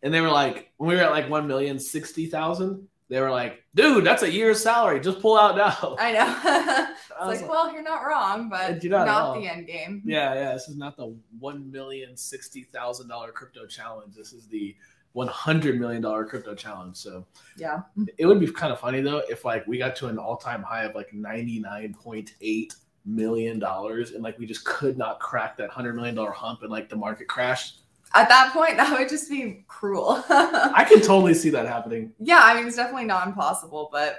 and 0.04 0.14
they 0.14 0.20
were 0.20 0.30
like, 0.30 0.70
when 0.76 0.88
we 0.88 0.94
were 0.94 1.00
at 1.00 1.10
like 1.10 1.28
one 1.28 1.48
million 1.48 1.80
sixty 1.80 2.26
thousand, 2.26 2.86
they 3.08 3.20
were 3.20 3.32
like, 3.32 3.64
"Dude, 3.74 4.04
that's 4.04 4.22
a 4.22 4.30
year's 4.30 4.62
salary. 4.62 5.00
Just 5.00 5.18
pull 5.18 5.36
out 5.36 5.56
now." 5.56 5.96
I 5.98 6.12
know. 6.12 6.28
it's 7.00 7.10
I 7.18 7.26
like, 7.26 7.40
like, 7.40 7.50
well, 7.50 7.72
you're 7.72 7.82
not 7.82 8.06
wrong, 8.06 8.48
but 8.48 8.84
you're 8.84 8.96
not, 8.96 9.06
not 9.06 9.34
the 9.40 9.48
end 9.48 9.66
game. 9.66 10.00
Yeah, 10.04 10.32
yeah. 10.34 10.52
This 10.52 10.68
is 10.68 10.76
not 10.76 10.96
the 10.96 11.12
one 11.40 11.72
million 11.72 12.16
sixty 12.16 12.62
thousand 12.62 13.08
dollar 13.08 13.32
crypto 13.32 13.66
challenge. 13.66 14.14
This 14.14 14.32
is 14.32 14.46
the 14.46 14.76
one 15.12 15.28
hundred 15.28 15.78
million 15.78 16.02
dollar 16.02 16.24
crypto 16.24 16.54
challenge. 16.54 16.96
So 16.96 17.26
yeah, 17.56 17.82
it 18.18 18.26
would 18.26 18.40
be 18.40 18.50
kind 18.50 18.72
of 18.72 18.80
funny 18.80 19.00
though 19.00 19.22
if 19.28 19.44
like 19.44 19.66
we 19.66 19.78
got 19.78 19.96
to 19.96 20.08
an 20.08 20.18
all 20.18 20.36
time 20.36 20.62
high 20.62 20.84
of 20.84 20.94
like 20.94 21.12
ninety 21.12 21.60
nine 21.60 21.94
point 21.94 22.34
eight 22.40 22.74
million 23.04 23.58
dollars 23.58 24.12
and 24.12 24.22
like 24.22 24.38
we 24.38 24.46
just 24.46 24.64
could 24.64 24.96
not 24.96 25.18
crack 25.18 25.56
that 25.56 25.70
hundred 25.70 25.94
million 25.94 26.14
dollar 26.14 26.30
hump 26.30 26.62
and 26.62 26.70
like 26.70 26.88
the 26.88 26.96
market 26.96 27.26
crashed 27.28 27.82
at 28.14 28.28
that 28.28 28.52
point, 28.52 28.76
that 28.76 28.98
would 28.98 29.08
just 29.08 29.30
be 29.30 29.64
cruel. 29.68 30.24
I 30.28 30.84
can 30.88 31.00
totally 31.00 31.34
see 31.34 31.50
that 31.50 31.66
happening. 31.66 32.12
Yeah, 32.18 32.40
I 32.42 32.54
mean, 32.54 32.66
it's 32.66 32.76
definitely 32.76 33.06
not 33.06 33.26
impossible, 33.26 33.88
but 33.92 34.18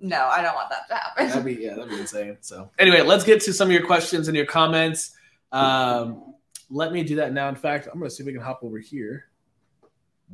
no, 0.00 0.26
I 0.26 0.42
don't 0.42 0.54
want 0.54 0.70
that 0.70 0.88
to 0.88 0.94
happen. 0.94 1.28
That'd 1.28 1.44
be 1.44 1.62
yeah, 1.62 1.74
that'd 1.74 1.90
be 1.90 2.00
insane. 2.00 2.36
So 2.40 2.70
anyway, 2.78 3.02
let's 3.02 3.24
get 3.24 3.40
to 3.42 3.52
some 3.52 3.68
of 3.68 3.72
your 3.72 3.86
questions 3.86 4.28
and 4.28 4.36
your 4.36 4.46
comments. 4.46 5.16
Um, 5.52 6.34
let 6.70 6.92
me 6.92 7.02
do 7.04 7.16
that 7.16 7.32
now. 7.32 7.48
In 7.48 7.56
fact, 7.56 7.88
I'm 7.92 7.98
gonna 7.98 8.10
see 8.10 8.22
if 8.22 8.26
we 8.26 8.32
can 8.32 8.42
hop 8.42 8.60
over 8.62 8.78
here. 8.78 9.26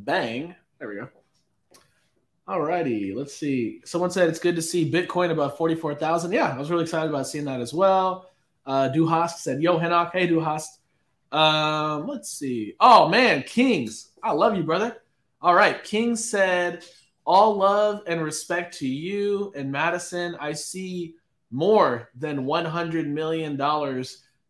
Bang! 0.04 0.54
There 0.78 0.88
we 0.88 0.95
go. 0.95 1.09
Alrighty, 2.49 3.14
let's 3.14 3.37
see. 3.37 3.80
Someone 3.85 4.11
said 4.11 4.28
it's 4.28 4.38
good 4.38 4.57
to 4.57 4.62
see 4.62 4.90
Bitcoin 4.90 5.30
above 5.30 5.57
44,000. 5.57 6.33
Yeah, 6.33 6.52
I 6.52 6.59
was 6.59 6.71
really 6.71 6.85
excited 6.85 7.11
about 7.11 7.26
seeing 7.26 7.45
that 7.45 7.61
as 7.61 7.75
well. 7.75 8.30
Uh, 8.66 8.90
Duhast 8.95 9.37
said, 9.37 9.62
Yo, 9.62 9.78
Henok. 9.78 10.12
Hey, 10.12 10.26
Duhast. 10.26 10.78
Um, 11.33 12.09
let's 12.09 12.33
see. 12.33 12.75
Oh 12.80 13.09
man, 13.09 13.42
Kings. 13.45 14.12
I 14.23 14.33
love 14.33 14.57
you, 14.57 14.64
brother. 14.64 14.97
All 15.42 15.54
right. 15.54 15.85
King 15.85 16.16
said, 16.16 16.85
All 17.25 17.54
love 17.57 18.02
and 18.07 18.23
respect 18.23 18.76
to 18.78 18.88
you 18.88 19.52
and 19.54 19.71
Madison. 19.71 20.35
I 20.40 20.52
see 20.52 21.14
more 21.50 22.11
than 22.14 22.47
$100 22.47 23.07
million 23.07 23.52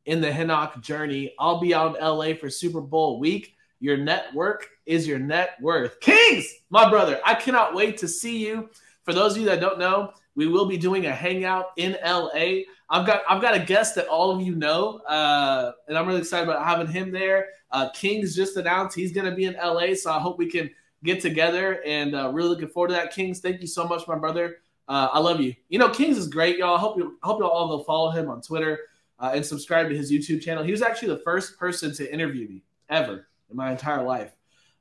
in 0.06 0.20
the 0.20 0.30
Henok 0.30 0.80
journey. 0.80 1.34
I'll 1.38 1.60
be 1.60 1.74
out 1.74 1.96
in 1.96 2.04
LA 2.04 2.34
for 2.34 2.48
Super 2.48 2.80
Bowl 2.80 3.18
week. 3.18 3.56
Your 3.80 3.96
network 3.96 4.68
is 4.90 5.06
your 5.06 5.20
net 5.20 5.50
worth. 5.60 6.00
Kings, 6.00 6.52
my 6.68 6.90
brother, 6.90 7.20
I 7.24 7.34
cannot 7.34 7.74
wait 7.74 7.96
to 7.98 8.08
see 8.08 8.44
you. 8.44 8.68
For 9.04 9.14
those 9.14 9.32
of 9.32 9.38
you 9.38 9.46
that 9.46 9.60
don't 9.60 9.78
know, 9.78 10.12
we 10.34 10.48
will 10.48 10.66
be 10.66 10.76
doing 10.76 11.06
a 11.06 11.14
hangout 11.14 11.66
in 11.76 11.96
LA. 12.04 12.64
I've 12.90 13.06
got 13.06 13.22
I've 13.28 13.40
got 13.40 13.54
a 13.54 13.60
guest 13.60 13.94
that 13.94 14.08
all 14.08 14.32
of 14.32 14.42
you 14.42 14.56
know, 14.56 14.98
uh, 15.08 15.72
and 15.86 15.96
I'm 15.96 16.08
really 16.08 16.18
excited 16.18 16.48
about 16.48 16.64
having 16.66 16.88
him 16.88 17.12
there. 17.12 17.46
Uh, 17.70 17.88
Kings 17.90 18.34
just 18.34 18.56
announced 18.56 18.96
he's 18.96 19.12
going 19.12 19.30
to 19.30 19.34
be 19.34 19.44
in 19.44 19.54
LA, 19.54 19.94
so 19.94 20.10
I 20.10 20.18
hope 20.18 20.38
we 20.38 20.50
can 20.50 20.68
get 21.04 21.20
together 21.20 21.80
and 21.86 22.16
uh, 22.16 22.30
really 22.32 22.48
looking 22.48 22.68
forward 22.68 22.88
to 22.88 22.94
that. 22.94 23.12
Kings, 23.12 23.38
thank 23.38 23.60
you 23.60 23.68
so 23.68 23.86
much, 23.86 24.08
my 24.08 24.18
brother. 24.18 24.56
Uh, 24.88 25.08
I 25.12 25.20
love 25.20 25.40
you. 25.40 25.54
You 25.68 25.78
know, 25.78 25.90
Kings 25.90 26.18
is 26.18 26.26
great, 26.26 26.58
y'all. 26.58 26.76
I 26.76 26.80
hope 26.80 26.96
you 26.96 27.16
hope 27.22 27.38
you 27.38 27.44
all 27.44 27.70
all 27.70 27.78
go 27.78 27.84
follow 27.84 28.10
him 28.10 28.28
on 28.28 28.42
Twitter 28.42 28.80
uh, 29.20 29.30
and 29.34 29.46
subscribe 29.46 29.88
to 29.88 29.96
his 29.96 30.10
YouTube 30.10 30.42
channel. 30.42 30.64
He 30.64 30.72
was 30.72 30.82
actually 30.82 31.08
the 31.08 31.22
first 31.22 31.58
person 31.58 31.94
to 31.94 32.12
interview 32.12 32.48
me 32.48 32.64
ever 32.88 33.28
in 33.50 33.56
my 33.56 33.70
entire 33.70 34.02
life. 34.02 34.32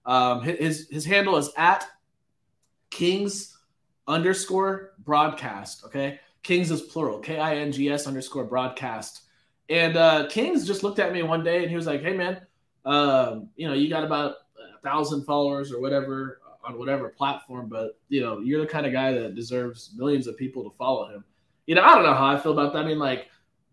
Um, 0.10 0.42
his 0.42 0.90
his 0.90 1.06
handle 1.06 1.38
is 1.38 1.52
at 1.56 1.86
Kings 2.90 3.56
underscore 4.08 4.94
broadcast. 5.06 5.86
Okay, 5.86 6.20
Kings 6.42 6.72
is 6.72 6.82
plural. 6.82 7.20
K 7.20 7.38
I 7.38 7.58
N 7.58 7.72
G 7.72 7.92
S 7.92 8.08
underscore 8.08 8.46
broadcast. 8.46 9.22
And 9.70 9.96
uh, 9.96 10.28
Kings 10.28 10.66
just 10.66 10.82
looked 10.82 10.98
at 10.98 11.14
me 11.14 11.22
one 11.22 11.44
day 11.44 11.62
and 11.62 11.70
he 11.70 11.76
was 11.76 11.86
like, 11.86 12.02
"Hey 12.02 12.18
man, 12.18 12.42
um, 12.86 13.50
you 13.56 13.68
know, 13.68 13.76
you 13.76 13.88
got 13.88 14.04
about 14.04 14.38
a 14.58 14.82
thousand 14.82 15.26
followers 15.26 15.72
or 15.72 15.80
whatever 15.80 16.42
on 16.64 16.80
whatever 16.80 17.10
platform, 17.10 17.70
but 17.70 18.00
you 18.10 18.22
know, 18.22 18.40
you're 18.40 18.62
the 18.62 18.68
kind 18.68 18.88
of 18.88 18.92
guy 18.92 19.14
that 19.14 19.36
deserves 19.36 19.92
millions 19.96 20.26
of 20.26 20.36
people 20.38 20.64
to 20.64 20.76
follow 20.76 21.08
him. 21.08 21.24
You 21.68 21.76
know, 21.76 21.84
I 21.84 21.94
don't 21.94 22.04
know 22.04 22.16
how 22.16 22.26
I 22.26 22.40
feel 22.40 22.54
about 22.54 22.74
that. 22.74 22.84
I 22.84 22.88
mean, 22.88 22.98
like, 22.98 23.28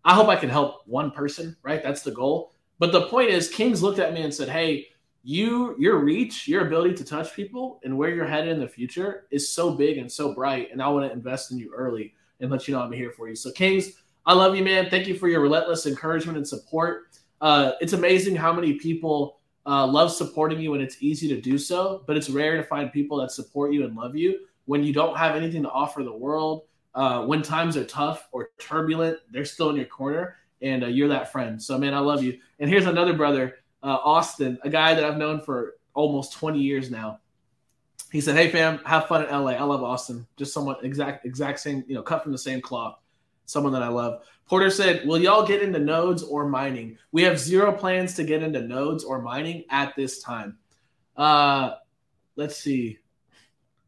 I 0.05 0.13
hope 0.13 0.27
I 0.27 0.35
can 0.35 0.49
help 0.49 0.83
one 0.85 1.09
person, 1.09 1.57
right? 1.63 1.81
That's 1.81 2.03
the 2.03 2.11
goal. 2.11 2.51
But 2.77 2.91
the 2.91 3.07
point 3.07 3.31
is, 3.31 3.49
Kings 3.49 3.81
looked 3.81 3.97
at 3.97 4.13
me 4.13 4.21
and 4.21 4.31
said, 4.31 4.49
"Hey, 4.49 4.89
you, 5.23 5.75
your 5.77 5.97
reach, 5.97 6.47
your 6.47 6.65
ability 6.65 6.95
to 6.95 7.03
touch 7.03 7.33
people, 7.33 7.79
and 7.83 7.97
where 7.97 8.09
you're 8.09 8.25
headed 8.25 8.49
in 8.49 8.59
the 8.59 8.67
future 8.67 9.25
is 9.31 9.49
so 9.49 9.71
big 9.71 9.97
and 9.97 10.11
so 10.11 10.33
bright, 10.33 10.69
and 10.71 10.81
I 10.81 10.87
want 10.87 11.05
to 11.05 11.11
invest 11.11 11.51
in 11.51 11.57
you 11.57 11.71
early 11.75 12.13
and 12.39 12.49
let 12.49 12.67
you 12.67 12.73
know 12.73 12.81
I'm 12.81 12.91
here 12.91 13.11
for 13.11 13.27
you." 13.27 13.35
So, 13.35 13.51
Kings, 13.51 13.93
I 14.25 14.33
love 14.33 14.55
you, 14.55 14.63
man. 14.63 14.89
Thank 14.89 15.07
you 15.07 15.15
for 15.15 15.27
your 15.27 15.41
relentless 15.41 15.85
encouragement 15.85 16.37
and 16.37 16.47
support. 16.47 17.17
Uh, 17.39 17.73
it's 17.79 17.93
amazing 17.93 18.35
how 18.35 18.51
many 18.51 18.73
people 18.73 19.39
uh, 19.65 19.85
love 19.85 20.11
supporting 20.11 20.59
you 20.59 20.73
and 20.73 20.81
it's 20.81 20.97
easy 21.01 21.27
to 21.27 21.39
do 21.39 21.57
so, 21.57 22.03
but 22.07 22.17
it's 22.17 22.29
rare 22.29 22.57
to 22.57 22.63
find 22.63 22.91
people 22.91 23.17
that 23.17 23.31
support 23.31 23.73
you 23.73 23.85
and 23.85 23.95
love 23.95 24.15
you 24.15 24.39
when 24.65 24.83
you 24.83 24.93
don't 24.93 25.17
have 25.17 25.35
anything 25.35 25.63
to 25.63 25.69
offer 25.69 26.03
the 26.03 26.11
world. 26.11 26.63
Uh, 26.95 27.25
when 27.25 27.41
times 27.41 27.77
are 27.77 27.83
tough 27.83 28.27
or 28.31 28.49
turbulent, 28.59 29.19
they're 29.31 29.45
still 29.45 29.69
in 29.69 29.75
your 29.75 29.85
corner, 29.85 30.35
and 30.61 30.83
uh, 30.83 30.87
you're 30.87 31.07
that 31.07 31.31
friend. 31.31 31.61
So, 31.61 31.77
man, 31.77 31.93
I 31.93 31.99
love 31.99 32.23
you. 32.23 32.39
And 32.59 32.69
here's 32.69 32.87
another 32.87 33.13
brother, 33.13 33.57
uh, 33.87 33.99
Austin, 34.03 34.59
a 34.63 34.69
guy 34.69 34.93
that 34.93 35.03
I've 35.03 35.17
known 35.17 35.41
for 35.41 35.75
almost 35.93 36.33
20 36.33 36.59
years 36.59 36.91
now. 36.91 37.19
He 38.11 38.21
said, 38.21 38.35
"Hey, 38.35 38.49
fam, 38.49 38.79
have 38.85 39.07
fun 39.07 39.23
in 39.23 39.29
LA. 39.29 39.51
I 39.51 39.63
love 39.63 39.83
Austin. 39.83 40.27
Just 40.37 40.53
someone 40.53 40.77
exact, 40.83 41.25
exact 41.25 41.59
same, 41.59 41.83
you 41.87 41.95
know, 41.95 42.01
cut 42.01 42.23
from 42.23 42.31
the 42.31 42.37
same 42.37 42.61
cloth. 42.61 42.99
Someone 43.45 43.73
that 43.73 43.83
I 43.83 43.89
love." 43.89 44.21
Porter 44.47 44.69
said, 44.69 45.05
Will 45.05 45.17
y'all 45.17 45.45
get 45.45 45.61
into 45.61 45.79
nodes 45.79 46.23
or 46.23 46.47
mining? 46.47 46.97
We 47.11 47.23
have 47.23 47.39
zero 47.39 47.71
plans 47.71 48.13
to 48.15 48.23
get 48.23 48.43
into 48.43 48.61
nodes 48.61 49.03
or 49.03 49.21
mining 49.21 49.65
at 49.69 49.95
this 49.95 50.21
time. 50.21 50.57
Uh, 51.15 51.71
let's 52.35 52.57
see. 52.57 52.99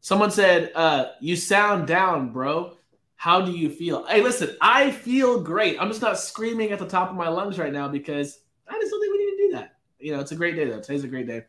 Someone 0.02 0.30
said, 0.30 0.70
uh, 0.74 1.12
You 1.20 1.34
sound 1.36 1.86
down, 1.86 2.32
bro. 2.32 2.76
How 3.16 3.40
do 3.40 3.52
you 3.52 3.68
feel? 3.70 4.06
Hey, 4.06 4.22
listen, 4.22 4.56
I 4.60 4.90
feel 4.90 5.42
great. 5.42 5.76
I'm 5.80 5.88
just 5.88 6.02
not 6.02 6.18
screaming 6.18 6.72
at 6.72 6.78
the 6.78 6.88
top 6.88 7.10
of 7.10 7.16
my 7.16 7.28
lungs 7.28 7.58
right 7.58 7.72
now 7.72 7.88
because 7.88 8.40
I 8.68 8.78
just 8.78 8.90
don't 8.90 9.00
think 9.00 9.12
we 9.12 9.18
need 9.18 9.30
to 9.30 9.48
do 9.48 9.52
that. 9.52 9.76
You 10.00 10.12
know, 10.12 10.20
it's 10.20 10.32
a 10.32 10.36
great 10.36 10.56
day, 10.56 10.64
though. 10.64 10.80
Today's 10.80 11.04
a 11.04 11.08
great 11.08 11.26
day. 11.26 11.44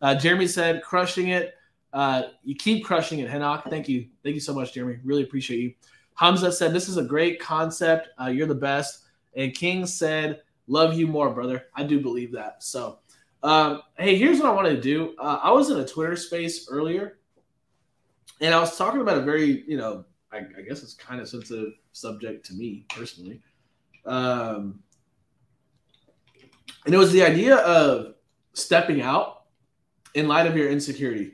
Uh, 0.00 0.14
Jeremy 0.14 0.46
said, 0.46 0.82
Crushing 0.82 1.28
it. 1.28 1.54
Uh, 1.92 2.24
you 2.44 2.54
keep 2.54 2.84
crushing 2.84 3.20
it, 3.20 3.30
Henok. 3.30 3.68
Thank 3.70 3.88
you. 3.88 4.06
Thank 4.22 4.34
you 4.34 4.40
so 4.40 4.54
much, 4.54 4.74
Jeremy. 4.74 4.98
Really 5.04 5.22
appreciate 5.22 5.60
you. 5.60 5.74
Hamza 6.14 6.52
said, 6.52 6.72
This 6.72 6.88
is 6.88 6.96
a 6.96 7.04
great 7.04 7.40
concept. 7.40 8.08
Uh, 8.20 8.26
you're 8.26 8.46
the 8.46 8.54
best. 8.54 9.04
And 9.34 9.54
King 9.54 9.86
said, 9.86 10.40
Love 10.66 10.94
you 10.94 11.06
more, 11.06 11.30
brother. 11.30 11.66
I 11.74 11.84
do 11.84 12.00
believe 12.00 12.32
that. 12.32 12.62
So, 12.62 12.98
um, 13.42 13.82
hey, 13.98 14.16
here's 14.16 14.40
what 14.40 14.48
I 14.48 14.52
want 14.52 14.68
to 14.68 14.80
do. 14.80 15.14
Uh, 15.18 15.38
I 15.42 15.52
was 15.52 15.70
in 15.70 15.78
a 15.78 15.86
Twitter 15.86 16.16
space 16.16 16.68
earlier, 16.68 17.18
and 18.40 18.52
I 18.54 18.58
was 18.58 18.76
talking 18.76 19.00
about 19.00 19.18
a 19.18 19.22
very, 19.22 19.64
you 19.68 19.76
know, 19.76 20.04
I, 20.32 20.38
I 20.38 20.62
guess 20.62 20.82
it's 20.82 20.94
kind 20.94 21.20
of 21.20 21.28
sensitive 21.28 21.74
subject 21.92 22.44
to 22.46 22.54
me 22.54 22.84
personally. 22.88 23.40
Um, 24.04 24.80
and 26.86 26.94
it 26.94 26.98
was 26.98 27.12
the 27.12 27.22
idea 27.22 27.56
of 27.56 28.14
stepping 28.54 29.02
out 29.02 29.42
in 30.14 30.28
light 30.28 30.46
of 30.46 30.56
your 30.56 30.70
insecurity. 30.70 31.32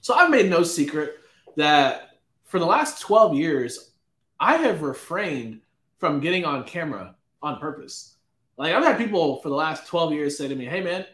So 0.00 0.14
I've 0.14 0.30
made 0.30 0.50
no 0.50 0.62
secret 0.62 1.18
that 1.56 2.18
for 2.44 2.58
the 2.58 2.66
last 2.66 3.00
12 3.00 3.34
years, 3.34 3.92
I 4.40 4.56
have 4.56 4.82
refrained 4.82 5.60
from 5.98 6.20
getting 6.20 6.44
on 6.44 6.64
camera 6.64 7.14
on 7.42 7.60
purpose. 7.60 8.16
Like 8.56 8.74
I've 8.74 8.82
had 8.82 8.98
people 8.98 9.40
for 9.40 9.48
the 9.48 9.54
last 9.54 9.86
12 9.86 10.12
years 10.12 10.36
say 10.36 10.48
to 10.48 10.54
me, 10.54 10.64
"Hey 10.64 10.80
man, 10.80 11.06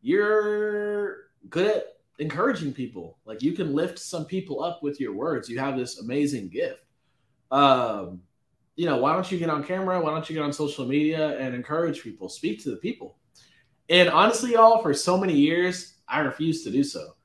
you're 0.00 1.30
good 1.48 1.66
at 1.66 1.98
encouraging 2.18 2.72
people. 2.72 3.18
Like 3.24 3.42
you 3.42 3.52
can 3.52 3.74
lift 3.74 3.98
some 3.98 4.24
people 4.24 4.62
up 4.62 4.82
with 4.82 5.00
your 5.00 5.12
words. 5.12 5.48
You 5.48 5.58
have 5.58 5.76
this 5.76 6.00
amazing 6.00 6.48
gift. 6.48 6.84
Um, 7.50 8.22
you 8.78 8.86
know, 8.86 8.96
why 8.98 9.12
don't 9.12 9.30
you 9.30 9.38
get 9.38 9.50
on 9.50 9.64
camera? 9.64 10.00
Why 10.00 10.12
don't 10.12 10.30
you 10.30 10.36
get 10.36 10.44
on 10.44 10.52
social 10.52 10.86
media 10.86 11.36
and 11.38 11.52
encourage 11.52 12.00
people, 12.00 12.28
speak 12.28 12.62
to 12.62 12.70
the 12.70 12.76
people?" 12.76 13.18
And 13.88 14.08
honestly, 14.08 14.52
y'all, 14.52 14.80
for 14.80 14.94
so 14.94 15.18
many 15.18 15.34
years, 15.34 15.94
I 16.06 16.20
refused 16.20 16.62
to 16.64 16.70
do 16.70 16.84
so 16.84 17.16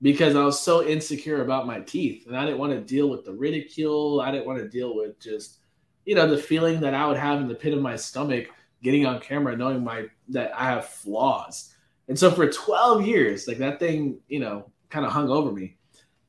because 0.00 0.34
I 0.34 0.42
was 0.42 0.58
so 0.58 0.86
insecure 0.86 1.42
about 1.42 1.66
my 1.66 1.80
teeth 1.80 2.26
and 2.26 2.34
I 2.34 2.46
didn't 2.46 2.60
want 2.60 2.72
to 2.72 2.80
deal 2.80 3.10
with 3.10 3.26
the 3.26 3.32
ridicule. 3.34 4.22
I 4.22 4.30
didn't 4.30 4.46
want 4.46 4.60
to 4.60 4.68
deal 4.68 4.96
with 4.96 5.20
just, 5.20 5.58
you 6.06 6.14
know, 6.14 6.26
the 6.26 6.38
feeling 6.38 6.80
that 6.80 6.94
I 6.94 7.06
would 7.06 7.18
have 7.18 7.42
in 7.42 7.48
the 7.48 7.54
pit 7.54 7.74
of 7.74 7.82
my 7.82 7.96
stomach 7.96 8.48
getting 8.82 9.04
on 9.04 9.20
camera 9.20 9.54
knowing 9.54 9.84
my 9.84 10.06
that 10.30 10.52
I 10.56 10.64
have 10.64 10.86
flaws. 10.86 11.74
And 12.08 12.18
so 12.18 12.30
for 12.30 12.50
12 12.50 13.06
years, 13.06 13.46
like 13.46 13.58
that 13.58 13.78
thing, 13.78 14.18
you 14.28 14.40
know, 14.40 14.70
kind 14.88 15.04
of 15.04 15.12
hung 15.12 15.28
over 15.28 15.52
me. 15.52 15.76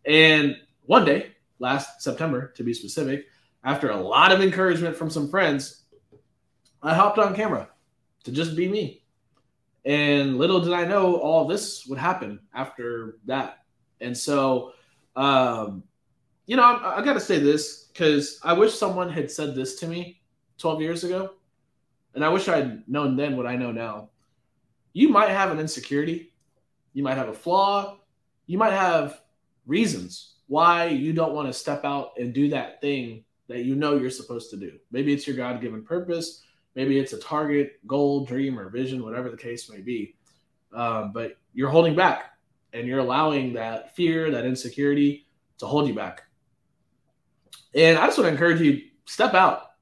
And 0.05 0.57
one 0.85 1.05
day, 1.05 1.35
last 1.59 2.01
September 2.01 2.49
to 2.55 2.63
be 2.63 2.73
specific, 2.73 3.27
after 3.63 3.89
a 3.89 3.97
lot 3.97 4.31
of 4.31 4.41
encouragement 4.41 4.95
from 4.95 5.09
some 5.09 5.29
friends, 5.29 5.83
I 6.81 6.93
hopped 6.93 7.17
on 7.17 7.35
camera 7.35 7.69
to 8.25 8.31
just 8.31 8.55
be 8.55 8.67
me. 8.67 9.03
And 9.85 10.37
little 10.37 10.61
did 10.61 10.73
I 10.73 10.85
know 10.85 11.15
all 11.17 11.45
this 11.45 11.85
would 11.87 11.99
happen 11.99 12.39
after 12.53 13.17
that. 13.25 13.59
And 14.01 14.17
so, 14.17 14.73
um, 15.15 15.83
you 16.45 16.55
know, 16.55 16.63
I, 16.63 16.99
I 16.99 17.01
got 17.03 17.13
to 17.13 17.19
say 17.19 17.39
this 17.39 17.85
because 17.85 18.39
I 18.43 18.53
wish 18.53 18.73
someone 18.73 19.09
had 19.09 19.31
said 19.31 19.55
this 19.55 19.75
to 19.79 19.87
me 19.87 20.21
12 20.57 20.81
years 20.81 21.03
ago. 21.03 21.31
And 22.15 22.23
I 22.23 22.29
wish 22.29 22.47
I'd 22.47 22.87
known 22.87 23.15
then 23.15 23.35
what 23.37 23.47
I 23.47 23.55
know 23.55 23.71
now. 23.71 24.09
You 24.93 25.09
might 25.09 25.29
have 25.29 25.51
an 25.51 25.59
insecurity, 25.59 26.33
you 26.93 27.01
might 27.01 27.17
have 27.17 27.29
a 27.29 27.33
flaw, 27.33 27.97
you 28.45 28.57
might 28.57 28.73
have 28.73 29.21
reasons 29.65 30.35
why 30.47 30.85
you 30.85 31.13
don't 31.13 31.33
want 31.33 31.47
to 31.47 31.53
step 31.53 31.83
out 31.83 32.11
and 32.19 32.33
do 32.33 32.49
that 32.49 32.79
thing 32.79 33.23
that 33.53 33.65
you 33.65 33.75
know 33.75 33.95
you're 33.95 34.09
supposed 34.09 34.49
to 34.49 34.57
do. 34.57 34.79
Maybe 34.91 35.13
it's 35.13 35.27
your 35.27 35.35
God 35.35 35.61
given 35.61 35.83
purpose, 35.83 36.41
maybe 36.75 36.97
it's 36.97 37.13
a 37.13 37.19
target, 37.19 37.79
goal, 37.85 38.25
dream, 38.25 38.59
or 38.59 38.69
vision, 38.69 39.03
whatever 39.03 39.29
the 39.29 39.37
case 39.37 39.69
may 39.69 39.79
be. 39.79 40.15
Uh, 40.75 41.05
but 41.05 41.37
you're 41.53 41.69
holding 41.69 41.95
back 41.95 42.31
and 42.73 42.87
you're 42.87 42.99
allowing 42.99 43.53
that 43.53 43.95
fear, 43.95 44.31
that 44.31 44.43
insecurity 44.43 45.27
to 45.59 45.67
hold 45.67 45.87
you 45.87 45.93
back. 45.93 46.23
And 47.75 47.95
I 47.97 48.07
just 48.07 48.17
want 48.17 48.27
to 48.27 48.31
encourage 48.31 48.59
you 48.59 48.81
step 49.05 49.35
out. 49.35 49.73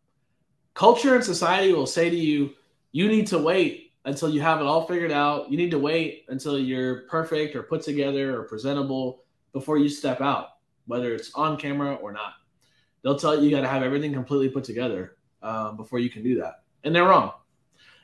Culture 0.73 1.15
and 1.15 1.23
society 1.23 1.71
will 1.71 1.87
say 1.87 2.09
to 2.09 2.15
you, 2.15 2.51
you 2.91 3.07
need 3.07 3.27
to 3.27 3.37
wait 3.37 3.93
until 4.03 4.29
you 4.29 4.41
have 4.41 4.59
it 4.59 4.65
all 4.65 4.85
figured 4.85 5.13
out. 5.13 5.49
You 5.49 5.55
need 5.55 5.71
to 5.71 5.79
wait 5.79 6.25
until 6.27 6.59
you're 6.59 7.03
perfect 7.03 7.55
or 7.55 7.63
put 7.63 7.83
together 7.83 8.37
or 8.37 8.43
presentable 8.43 9.23
before 9.53 9.77
you 9.77 9.87
step 9.87 10.19
out, 10.19 10.47
whether 10.87 11.13
it's 11.13 11.33
on 11.35 11.55
camera 11.55 11.95
or 11.95 12.11
not. 12.11 12.33
They'll 13.03 13.17
tell 13.17 13.35
you 13.35 13.49
you 13.49 13.55
got 13.55 13.61
to 13.61 13.67
have 13.67 13.83
everything 13.83 14.13
completely 14.13 14.49
put 14.49 14.63
together 14.63 15.15
um, 15.41 15.77
before 15.77 15.99
you 15.99 16.09
can 16.09 16.23
do 16.23 16.39
that. 16.41 16.63
And 16.83 16.95
they're 16.95 17.05
wrong. 17.05 17.31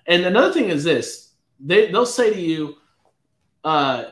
And 0.05 0.25
another 0.25 0.53
thing 0.53 0.69
is 0.69 0.83
this 0.83 1.33
they, 1.59 1.91
they'll 1.91 2.05
say 2.05 2.33
to 2.33 2.39
you, 2.39 2.75
uh, 3.63 4.05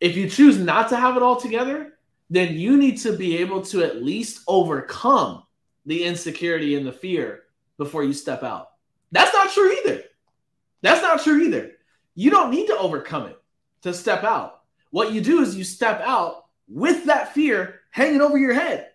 if 0.00 0.16
you 0.16 0.28
choose 0.28 0.58
not 0.58 0.88
to 0.90 0.96
have 0.96 1.16
it 1.16 1.22
all 1.22 1.40
together, 1.40 1.94
then 2.28 2.54
you 2.54 2.76
need 2.76 2.98
to 2.98 3.16
be 3.16 3.38
able 3.38 3.62
to 3.62 3.82
at 3.82 4.02
least 4.02 4.42
overcome 4.48 5.44
the 5.86 6.04
insecurity 6.04 6.74
and 6.74 6.86
the 6.86 6.92
fear 6.92 7.44
before 7.78 8.02
you 8.04 8.12
step 8.12 8.42
out. 8.42 8.70
That's 9.12 9.32
not 9.32 9.52
true 9.52 9.72
either. 9.72 10.02
That's 10.82 11.02
not 11.02 11.22
true 11.22 11.40
either. 11.42 11.72
You 12.14 12.30
don't 12.30 12.50
need 12.50 12.66
to 12.66 12.78
overcome 12.78 13.26
it 13.26 13.40
to 13.82 13.94
step 13.94 14.24
out. 14.24 14.62
What 14.90 15.12
you 15.12 15.20
do 15.20 15.42
is 15.42 15.56
you 15.56 15.64
step 15.64 16.00
out 16.00 16.46
with 16.68 17.04
that 17.04 17.34
fear 17.34 17.80
hanging 17.90 18.20
over 18.20 18.38
your 18.38 18.54
head. 18.54 18.90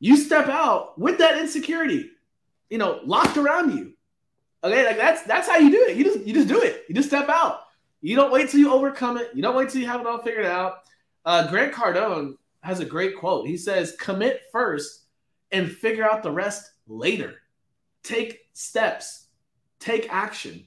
You 0.00 0.16
step 0.16 0.48
out 0.48 0.98
with 0.98 1.18
that 1.18 1.38
insecurity, 1.38 2.10
you 2.70 2.78
know, 2.78 3.00
locked 3.04 3.36
around 3.36 3.76
you. 3.76 3.92
Okay, 4.64 4.84
like 4.84 4.96
that's 4.96 5.22
that's 5.22 5.48
how 5.48 5.56
you 5.56 5.70
do 5.70 5.86
it. 5.88 5.96
You 5.96 6.04
just 6.04 6.26
you 6.26 6.34
just 6.34 6.48
do 6.48 6.60
it. 6.60 6.84
You 6.88 6.94
just 6.94 7.08
step 7.08 7.28
out. 7.28 7.60
You 8.00 8.16
don't 8.16 8.32
wait 8.32 8.48
till 8.48 8.60
you 8.60 8.72
overcome 8.72 9.18
it. 9.18 9.30
You 9.34 9.42
don't 9.42 9.54
wait 9.54 9.68
till 9.68 9.80
you 9.80 9.86
have 9.86 10.00
it 10.00 10.06
all 10.06 10.22
figured 10.22 10.46
out. 10.46 10.78
Uh, 11.24 11.48
Grant 11.50 11.72
Cardone 11.72 12.34
has 12.62 12.80
a 12.80 12.84
great 12.84 13.16
quote. 13.16 13.46
He 13.46 13.56
says, 13.56 13.96
"Commit 13.98 14.42
first 14.50 15.04
and 15.52 15.70
figure 15.70 16.04
out 16.04 16.22
the 16.22 16.30
rest 16.30 16.72
later. 16.88 17.42
Take 18.02 18.40
steps, 18.54 19.26
take 19.78 20.12
action." 20.12 20.66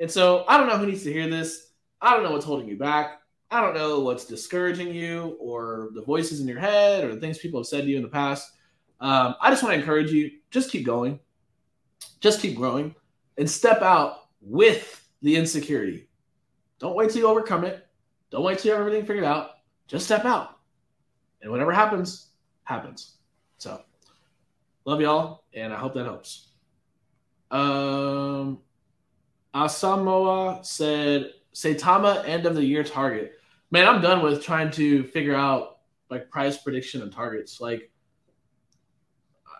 And 0.00 0.10
so 0.10 0.44
I 0.48 0.58
don't 0.58 0.66
know 0.66 0.78
who 0.78 0.86
needs 0.86 1.04
to 1.04 1.12
hear 1.12 1.28
this. 1.28 1.72
I 2.00 2.14
don't 2.14 2.22
know 2.22 2.32
what's 2.32 2.44
holding 2.44 2.68
you 2.68 2.76
back. 2.76 3.20
I 3.50 3.60
don't 3.60 3.74
know 3.74 4.00
what's 4.00 4.24
discouraging 4.24 4.92
you 4.92 5.36
or 5.38 5.90
the 5.94 6.02
voices 6.02 6.40
in 6.40 6.48
your 6.48 6.58
head 6.58 7.04
or 7.04 7.14
the 7.14 7.20
things 7.20 7.38
people 7.38 7.60
have 7.60 7.66
said 7.66 7.82
to 7.84 7.90
you 7.90 7.96
in 7.96 8.02
the 8.02 8.08
past. 8.08 8.52
Um, 9.00 9.36
I 9.40 9.50
just 9.50 9.62
want 9.62 9.74
to 9.74 9.78
encourage 9.78 10.10
you 10.10 10.30
just 10.50 10.70
keep 10.70 10.84
going, 10.84 11.20
just 12.20 12.40
keep 12.40 12.56
growing, 12.56 12.94
and 13.38 13.48
step 13.48 13.82
out 13.82 14.28
with 14.40 15.08
the 15.22 15.36
insecurity. 15.36 16.08
Don't 16.78 16.96
wait 16.96 17.10
till 17.10 17.20
you 17.20 17.28
overcome 17.28 17.64
it. 17.64 17.86
Don't 18.30 18.42
wait 18.42 18.58
till 18.58 18.70
you 18.70 18.72
have 18.72 18.80
everything 18.80 19.06
figured 19.06 19.24
out. 19.24 19.50
Just 19.86 20.06
step 20.06 20.24
out. 20.24 20.58
And 21.42 21.50
whatever 21.50 21.72
happens, 21.72 22.30
happens. 22.64 23.16
So, 23.58 23.80
love 24.84 25.00
y'all, 25.00 25.44
and 25.54 25.72
I 25.72 25.76
hope 25.78 25.94
that 25.94 26.04
helps. 26.04 26.48
Um, 27.50 28.58
Asamoah 29.54 30.66
said, 30.66 31.32
Saitama 31.56 32.22
end 32.28 32.44
of 32.44 32.54
the 32.54 32.62
year 32.62 32.84
target. 32.84 33.32
Man, 33.70 33.88
I'm 33.88 34.02
done 34.02 34.22
with 34.22 34.44
trying 34.44 34.70
to 34.72 35.04
figure 35.04 35.34
out 35.34 35.78
like 36.10 36.28
price 36.28 36.58
prediction 36.58 37.00
and 37.00 37.10
targets. 37.10 37.62
Like, 37.62 37.90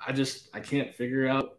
I 0.07 0.13
just 0.13 0.51
I 0.53 0.61
can't 0.61 0.95
figure 0.95 1.27
out 1.27 1.59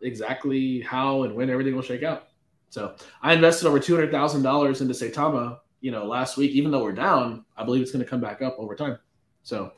exactly 0.00 0.80
how 0.80 1.22
and 1.22 1.36
when 1.36 1.50
everything 1.50 1.76
will 1.76 1.82
shake 1.82 2.02
out. 2.02 2.30
So 2.68 2.96
I 3.22 3.32
invested 3.32 3.68
over 3.68 3.78
two 3.78 3.94
hundred 3.94 4.10
thousand 4.10 4.42
dollars 4.42 4.80
into 4.80 4.92
Saitama, 4.92 5.60
you 5.80 5.92
know, 5.92 6.04
last 6.04 6.36
week. 6.36 6.50
Even 6.50 6.72
though 6.72 6.82
we're 6.82 6.90
down, 6.90 7.44
I 7.56 7.62
believe 7.62 7.80
it's 7.80 7.92
going 7.92 8.04
to 8.04 8.10
come 8.10 8.20
back 8.20 8.42
up 8.42 8.56
over 8.58 8.74
time. 8.74 8.98
So 9.44 9.70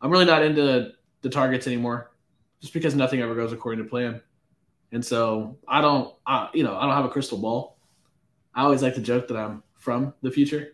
I'm 0.00 0.10
really 0.10 0.24
not 0.24 0.42
into 0.42 0.92
the 1.20 1.28
targets 1.28 1.66
anymore, 1.66 2.12
just 2.62 2.72
because 2.72 2.94
nothing 2.94 3.20
ever 3.20 3.34
goes 3.34 3.52
according 3.52 3.84
to 3.84 3.90
plan. 3.90 4.22
And 4.90 5.04
so 5.04 5.58
I 5.68 5.82
don't, 5.82 6.14
I, 6.26 6.48
you 6.54 6.64
know, 6.64 6.74
I 6.78 6.86
don't 6.86 6.96
have 6.96 7.04
a 7.04 7.10
crystal 7.10 7.36
ball. 7.36 7.76
I 8.54 8.62
always 8.62 8.82
like 8.82 8.94
to 8.94 9.00
joke 9.00 9.28
that 9.28 9.36
I'm 9.36 9.62
from 9.74 10.14
the 10.22 10.30
future. 10.30 10.72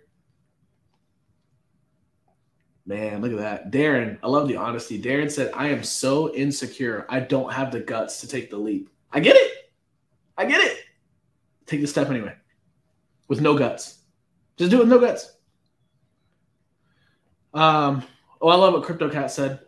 Man, 2.87 3.21
look 3.21 3.33
at 3.33 3.39
that. 3.39 3.73
Darren, 3.73 4.19
I 4.23 4.29
love 4.29 4.47
the 4.47 4.57
honesty. 4.57 5.01
Darren 5.01 5.31
said, 5.31 5.51
I 5.55 5.69
am 5.69 5.83
so 5.83 6.33
insecure. 6.35 7.05
I 7.09 7.21
don't 7.21 7.53
have 7.53 7.73
the 7.73 7.81
guts 7.81 8.21
to 8.21 8.29
take 8.29 8.49
the 8.49 8.57
leap. 8.57 8.91
I 9.13 9.21
get 9.21 9.35
it. 9.35 9.73
I 10.39 10.45
get 10.45 10.61
it. 10.61 10.79
Take 11.67 11.81
the 11.81 11.87
step 11.87 12.11
anyway 12.11 12.35
with 13.29 13.41
no 13.41 13.57
guts. 13.57 13.99
Just 14.57 14.71
do 14.71 14.77
it 14.77 14.81
with 14.81 14.89
no 14.89 14.99
guts. 14.99 15.33
Um, 17.53 18.05
oh, 18.41 18.49
I 18.49 18.55
love 18.55 18.75
what 18.75 18.85
Crypto 18.85 19.09
Cat 19.09 19.31
said. 19.31 19.61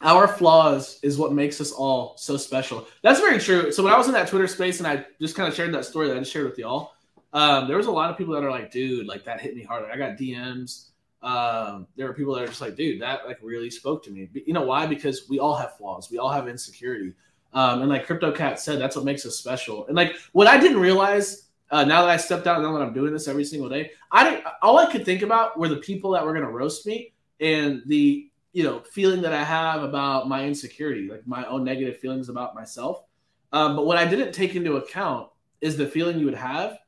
Our 0.00 0.28
flaws 0.28 1.00
is 1.02 1.18
what 1.18 1.32
makes 1.32 1.60
us 1.60 1.72
all 1.72 2.16
so 2.18 2.36
special. 2.36 2.86
That's 3.02 3.20
very 3.20 3.38
true. 3.38 3.72
So 3.72 3.82
when 3.82 3.92
I 3.92 3.98
was 3.98 4.06
in 4.06 4.12
that 4.12 4.28
Twitter 4.28 4.46
space 4.46 4.78
and 4.78 4.86
I 4.86 5.04
just 5.20 5.34
kind 5.34 5.48
of 5.48 5.54
shared 5.54 5.74
that 5.74 5.84
story 5.84 6.08
that 6.08 6.16
I 6.16 6.20
just 6.20 6.32
shared 6.32 6.46
with 6.46 6.58
y'all, 6.58 6.92
um, 7.32 7.68
there 7.68 7.76
was 7.76 7.86
a 7.86 7.92
lot 7.92 8.10
of 8.10 8.16
people 8.16 8.34
that 8.34 8.44
are 8.44 8.50
like, 8.50 8.70
dude, 8.70 9.06
like 9.06 9.24
that 9.24 9.40
hit 9.40 9.54
me 9.54 9.62
hard. 9.62 9.82
Like, 9.82 9.92
I 9.92 9.96
got 9.96 10.16
DMs. 10.16 10.86
Um, 11.22 11.86
there 11.96 12.08
are 12.08 12.14
people 12.14 12.34
that 12.34 12.44
are 12.44 12.48
just 12.48 12.60
like, 12.60 12.76
dude, 12.76 13.02
that 13.02 13.26
like 13.26 13.38
really 13.42 13.70
spoke 13.70 14.02
to 14.04 14.10
me. 14.10 14.28
But 14.32 14.46
you 14.46 14.54
know 14.54 14.62
why? 14.62 14.86
Because 14.86 15.28
we 15.28 15.38
all 15.38 15.56
have 15.56 15.76
flaws. 15.76 16.10
We 16.10 16.18
all 16.18 16.30
have 16.30 16.48
insecurity. 16.48 17.14
Um, 17.52 17.80
and 17.80 17.90
like 17.90 18.06
Crypto 18.06 18.30
Cat 18.30 18.60
said, 18.60 18.80
that's 18.80 18.94
what 18.94 19.04
makes 19.04 19.26
us 19.26 19.36
special. 19.36 19.86
And 19.86 19.96
like 19.96 20.14
what 20.32 20.46
I 20.46 20.58
didn't 20.58 20.78
realize 20.78 21.48
uh, 21.70 21.84
now 21.84 22.02
that 22.02 22.10
I 22.10 22.16
stepped 22.16 22.46
out, 22.46 22.62
now 22.62 22.72
that 22.72 22.82
I'm 22.82 22.94
doing 22.94 23.12
this 23.12 23.28
every 23.28 23.44
single 23.44 23.68
day, 23.68 23.90
I 24.10 24.24
didn't. 24.24 24.44
All 24.62 24.78
I 24.78 24.90
could 24.90 25.04
think 25.04 25.22
about 25.22 25.58
were 25.58 25.68
the 25.68 25.76
people 25.76 26.12
that 26.12 26.24
were 26.24 26.34
to 26.34 26.46
roast 26.46 26.86
me 26.86 27.12
and 27.40 27.82
the 27.86 28.30
you 28.52 28.64
know 28.64 28.80
feeling 28.80 29.20
that 29.22 29.32
I 29.32 29.44
have 29.44 29.82
about 29.82 30.28
my 30.28 30.46
insecurity, 30.46 31.08
like 31.08 31.26
my 31.26 31.44
own 31.46 31.64
negative 31.64 31.98
feelings 31.98 32.28
about 32.28 32.54
myself. 32.54 33.04
Um, 33.52 33.76
but 33.76 33.86
what 33.86 33.98
I 33.98 34.06
didn't 34.06 34.32
take 34.32 34.56
into 34.56 34.76
account 34.76 35.28
is 35.60 35.76
the 35.76 35.86
feeling 35.86 36.18
you 36.18 36.24
would 36.26 36.34
have 36.34 36.78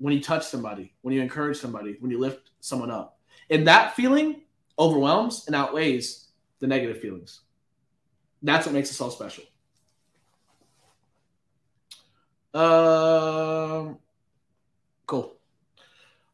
when 0.00 0.14
you 0.14 0.20
touch 0.20 0.46
somebody, 0.46 0.92
when 1.02 1.14
you 1.14 1.20
encourage 1.20 1.58
somebody, 1.58 1.96
when 2.00 2.10
you 2.10 2.18
lift 2.18 2.50
someone 2.60 2.90
up, 2.90 3.18
and 3.50 3.66
that 3.68 3.94
feeling 3.94 4.42
overwhelms 4.78 5.44
and 5.46 5.54
outweighs 5.54 6.28
the 6.58 6.66
negative 6.66 7.00
feelings. 7.00 7.40
That's 8.42 8.66
what 8.66 8.74
makes 8.74 8.90
us 8.90 9.00
all 9.00 9.10
special. 9.10 9.44
Um, 12.54 13.98
cool. 15.06 15.36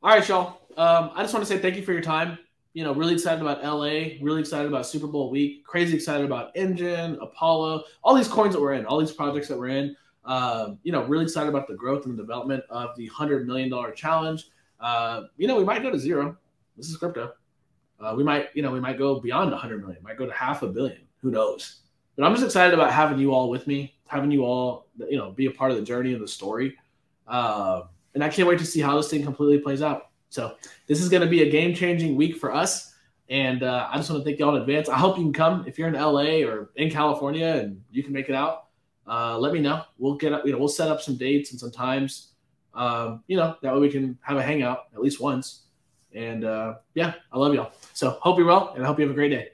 All 0.03 0.11
right, 0.11 0.27
y'all. 0.29 0.61
Um, 0.77 1.11
I 1.15 1.23
just 1.23 1.35
want 1.35 1.45
to 1.45 1.53
say 1.53 1.59
thank 1.59 1.77
you 1.77 1.83
for 1.83 1.93
your 1.93 2.03
time. 2.03 2.39
You 2.73 2.85
know, 2.85 2.93
really 2.93 3.15
excited 3.15 3.41
about 3.41 3.65
LA, 3.65 4.19
really 4.23 4.41
excited 4.41 4.69
about 4.69 4.87
Super 4.87 5.07
Bowl 5.07 5.31
week, 5.31 5.65
crazy 5.65 5.95
excited 5.95 6.25
about 6.27 6.55
Enjin, 6.55 7.21
Apollo, 7.23 7.85
all 8.05 8.15
these 8.15 8.29
coins 8.29 8.55
that 8.55 8.61
we're 8.61 8.75
in, 8.75 8.85
all 8.85 8.99
these 8.99 9.13
projects 9.13 9.49
that 9.49 9.59
we're 9.59 9.69
in. 9.69 9.97
Um, 10.27 10.79
you 10.83 10.93
know, 10.93 11.05
really 11.05 11.25
excited 11.25 11.49
about 11.49 11.69
the 11.69 11.75
growth 11.75 12.05
and 12.05 12.19
the 12.19 12.23
development 12.23 12.65
of 12.69 12.97
the 12.97 13.09
$100 13.09 13.47
million 13.47 13.73
challenge. 13.95 14.51
Uh, 14.81 15.23
you 15.37 15.47
know, 15.47 15.57
we 15.57 15.65
might 15.65 15.83
go 15.83 15.91
to 15.91 15.99
zero. 15.99 16.37
This 16.77 16.89
is 16.89 16.97
crypto. 16.97 17.33
Uh, 17.99 18.15
we 18.17 18.23
might, 18.23 18.49
you 18.55 18.63
know, 18.63 18.71
we 18.71 18.81
might 18.81 18.99
go 18.99 19.21
beyond 19.21 19.51
100 19.51 19.81
million, 19.81 20.03
might 20.03 20.19
go 20.19 20.27
to 20.27 20.33
half 20.33 20.63
a 20.63 20.67
billion. 20.67 20.99
Who 21.23 21.31
knows? 21.31 21.81
But 22.17 22.25
I'm 22.25 22.33
just 22.33 22.45
excited 22.45 22.75
about 22.75 22.93
having 22.93 23.19
you 23.19 23.33
all 23.33 23.49
with 23.49 23.67
me, 23.67 23.95
having 24.07 24.31
you 24.31 24.45
all, 24.45 24.89
you 24.99 25.17
know, 25.17 25.31
be 25.31 25.47
a 25.47 25.51
part 25.51 25.71
of 25.71 25.77
the 25.77 25.83
journey 25.83 26.13
and 26.13 26.23
the 26.23 26.29
story. 26.29 26.77
Uh, 27.27 27.83
and 28.15 28.25
I 28.25 28.29
can't 28.29 28.49
wait 28.49 28.59
to 28.59 28.67
see 28.67 28.81
how 28.81 28.97
this 28.97 29.11
thing 29.11 29.23
completely 29.23 29.59
plays 29.59 29.83
out. 29.83 30.11
So 30.29 30.57
this 30.87 31.01
is 31.01 31.09
going 31.09 31.23
to 31.23 31.29
be 31.29 31.43
a 31.43 31.51
game 31.51 31.75
changing 31.75 32.17
week 32.17 32.37
for 32.37 32.53
us. 32.53 32.95
And 33.29 33.63
uh, 33.63 33.89
I 33.91 33.97
just 33.97 34.11
want 34.11 34.23
to 34.23 34.25
thank 34.25 34.39
you 34.39 34.47
all 34.47 34.55
in 34.55 34.63
advance. 34.63 34.89
I 34.89 34.97
hope 34.97 35.19
you 35.19 35.25
can 35.25 35.33
come 35.33 35.65
if 35.67 35.79
you're 35.79 35.89
in 35.89 35.95
LA 35.95 36.47
or 36.47 36.71
in 36.77 36.91
California 36.91 37.47
and 37.47 37.83
you 37.91 38.03
can 38.03 38.13
make 38.13 38.29
it 38.29 38.35
out. 38.35 38.66
Uh, 39.07 39.39
let 39.39 39.53
me 39.53 39.61
know. 39.61 39.83
We'll 39.99 40.17
get 40.17 40.33
up. 40.33 40.45
You 40.45 40.53
know, 40.53 40.59
we'll 40.59 40.69
set 40.69 40.89
up 40.89 41.01
some 41.01 41.17
dates 41.17 41.53
and 41.53 41.61
some 41.61 41.71
times. 41.71 42.33
Um, 42.75 43.23
you 43.27 43.37
know, 43.37 43.57
that 43.63 43.73
way 43.73 43.81
we 43.81 43.91
can 43.91 44.19
have 44.23 44.37
a 44.37 44.43
hangout 44.43 44.87
at 44.95 45.01
least 45.01 45.21
once. 45.21 45.63
And 46.15 46.45
uh, 46.45 46.77
yeah, 46.95 47.15
I 47.33 47.39
love 47.39 47.55
y'all. 47.55 47.73
So 47.93 48.11
hope 48.21 48.39
you're 48.39 48.47
well, 48.47 48.73
and 48.75 48.85
I 48.85 48.87
hope 48.87 48.99
you 48.99 49.05
have 49.05 49.13
a 49.13 49.15
great 49.15 49.31
day. 49.31 49.51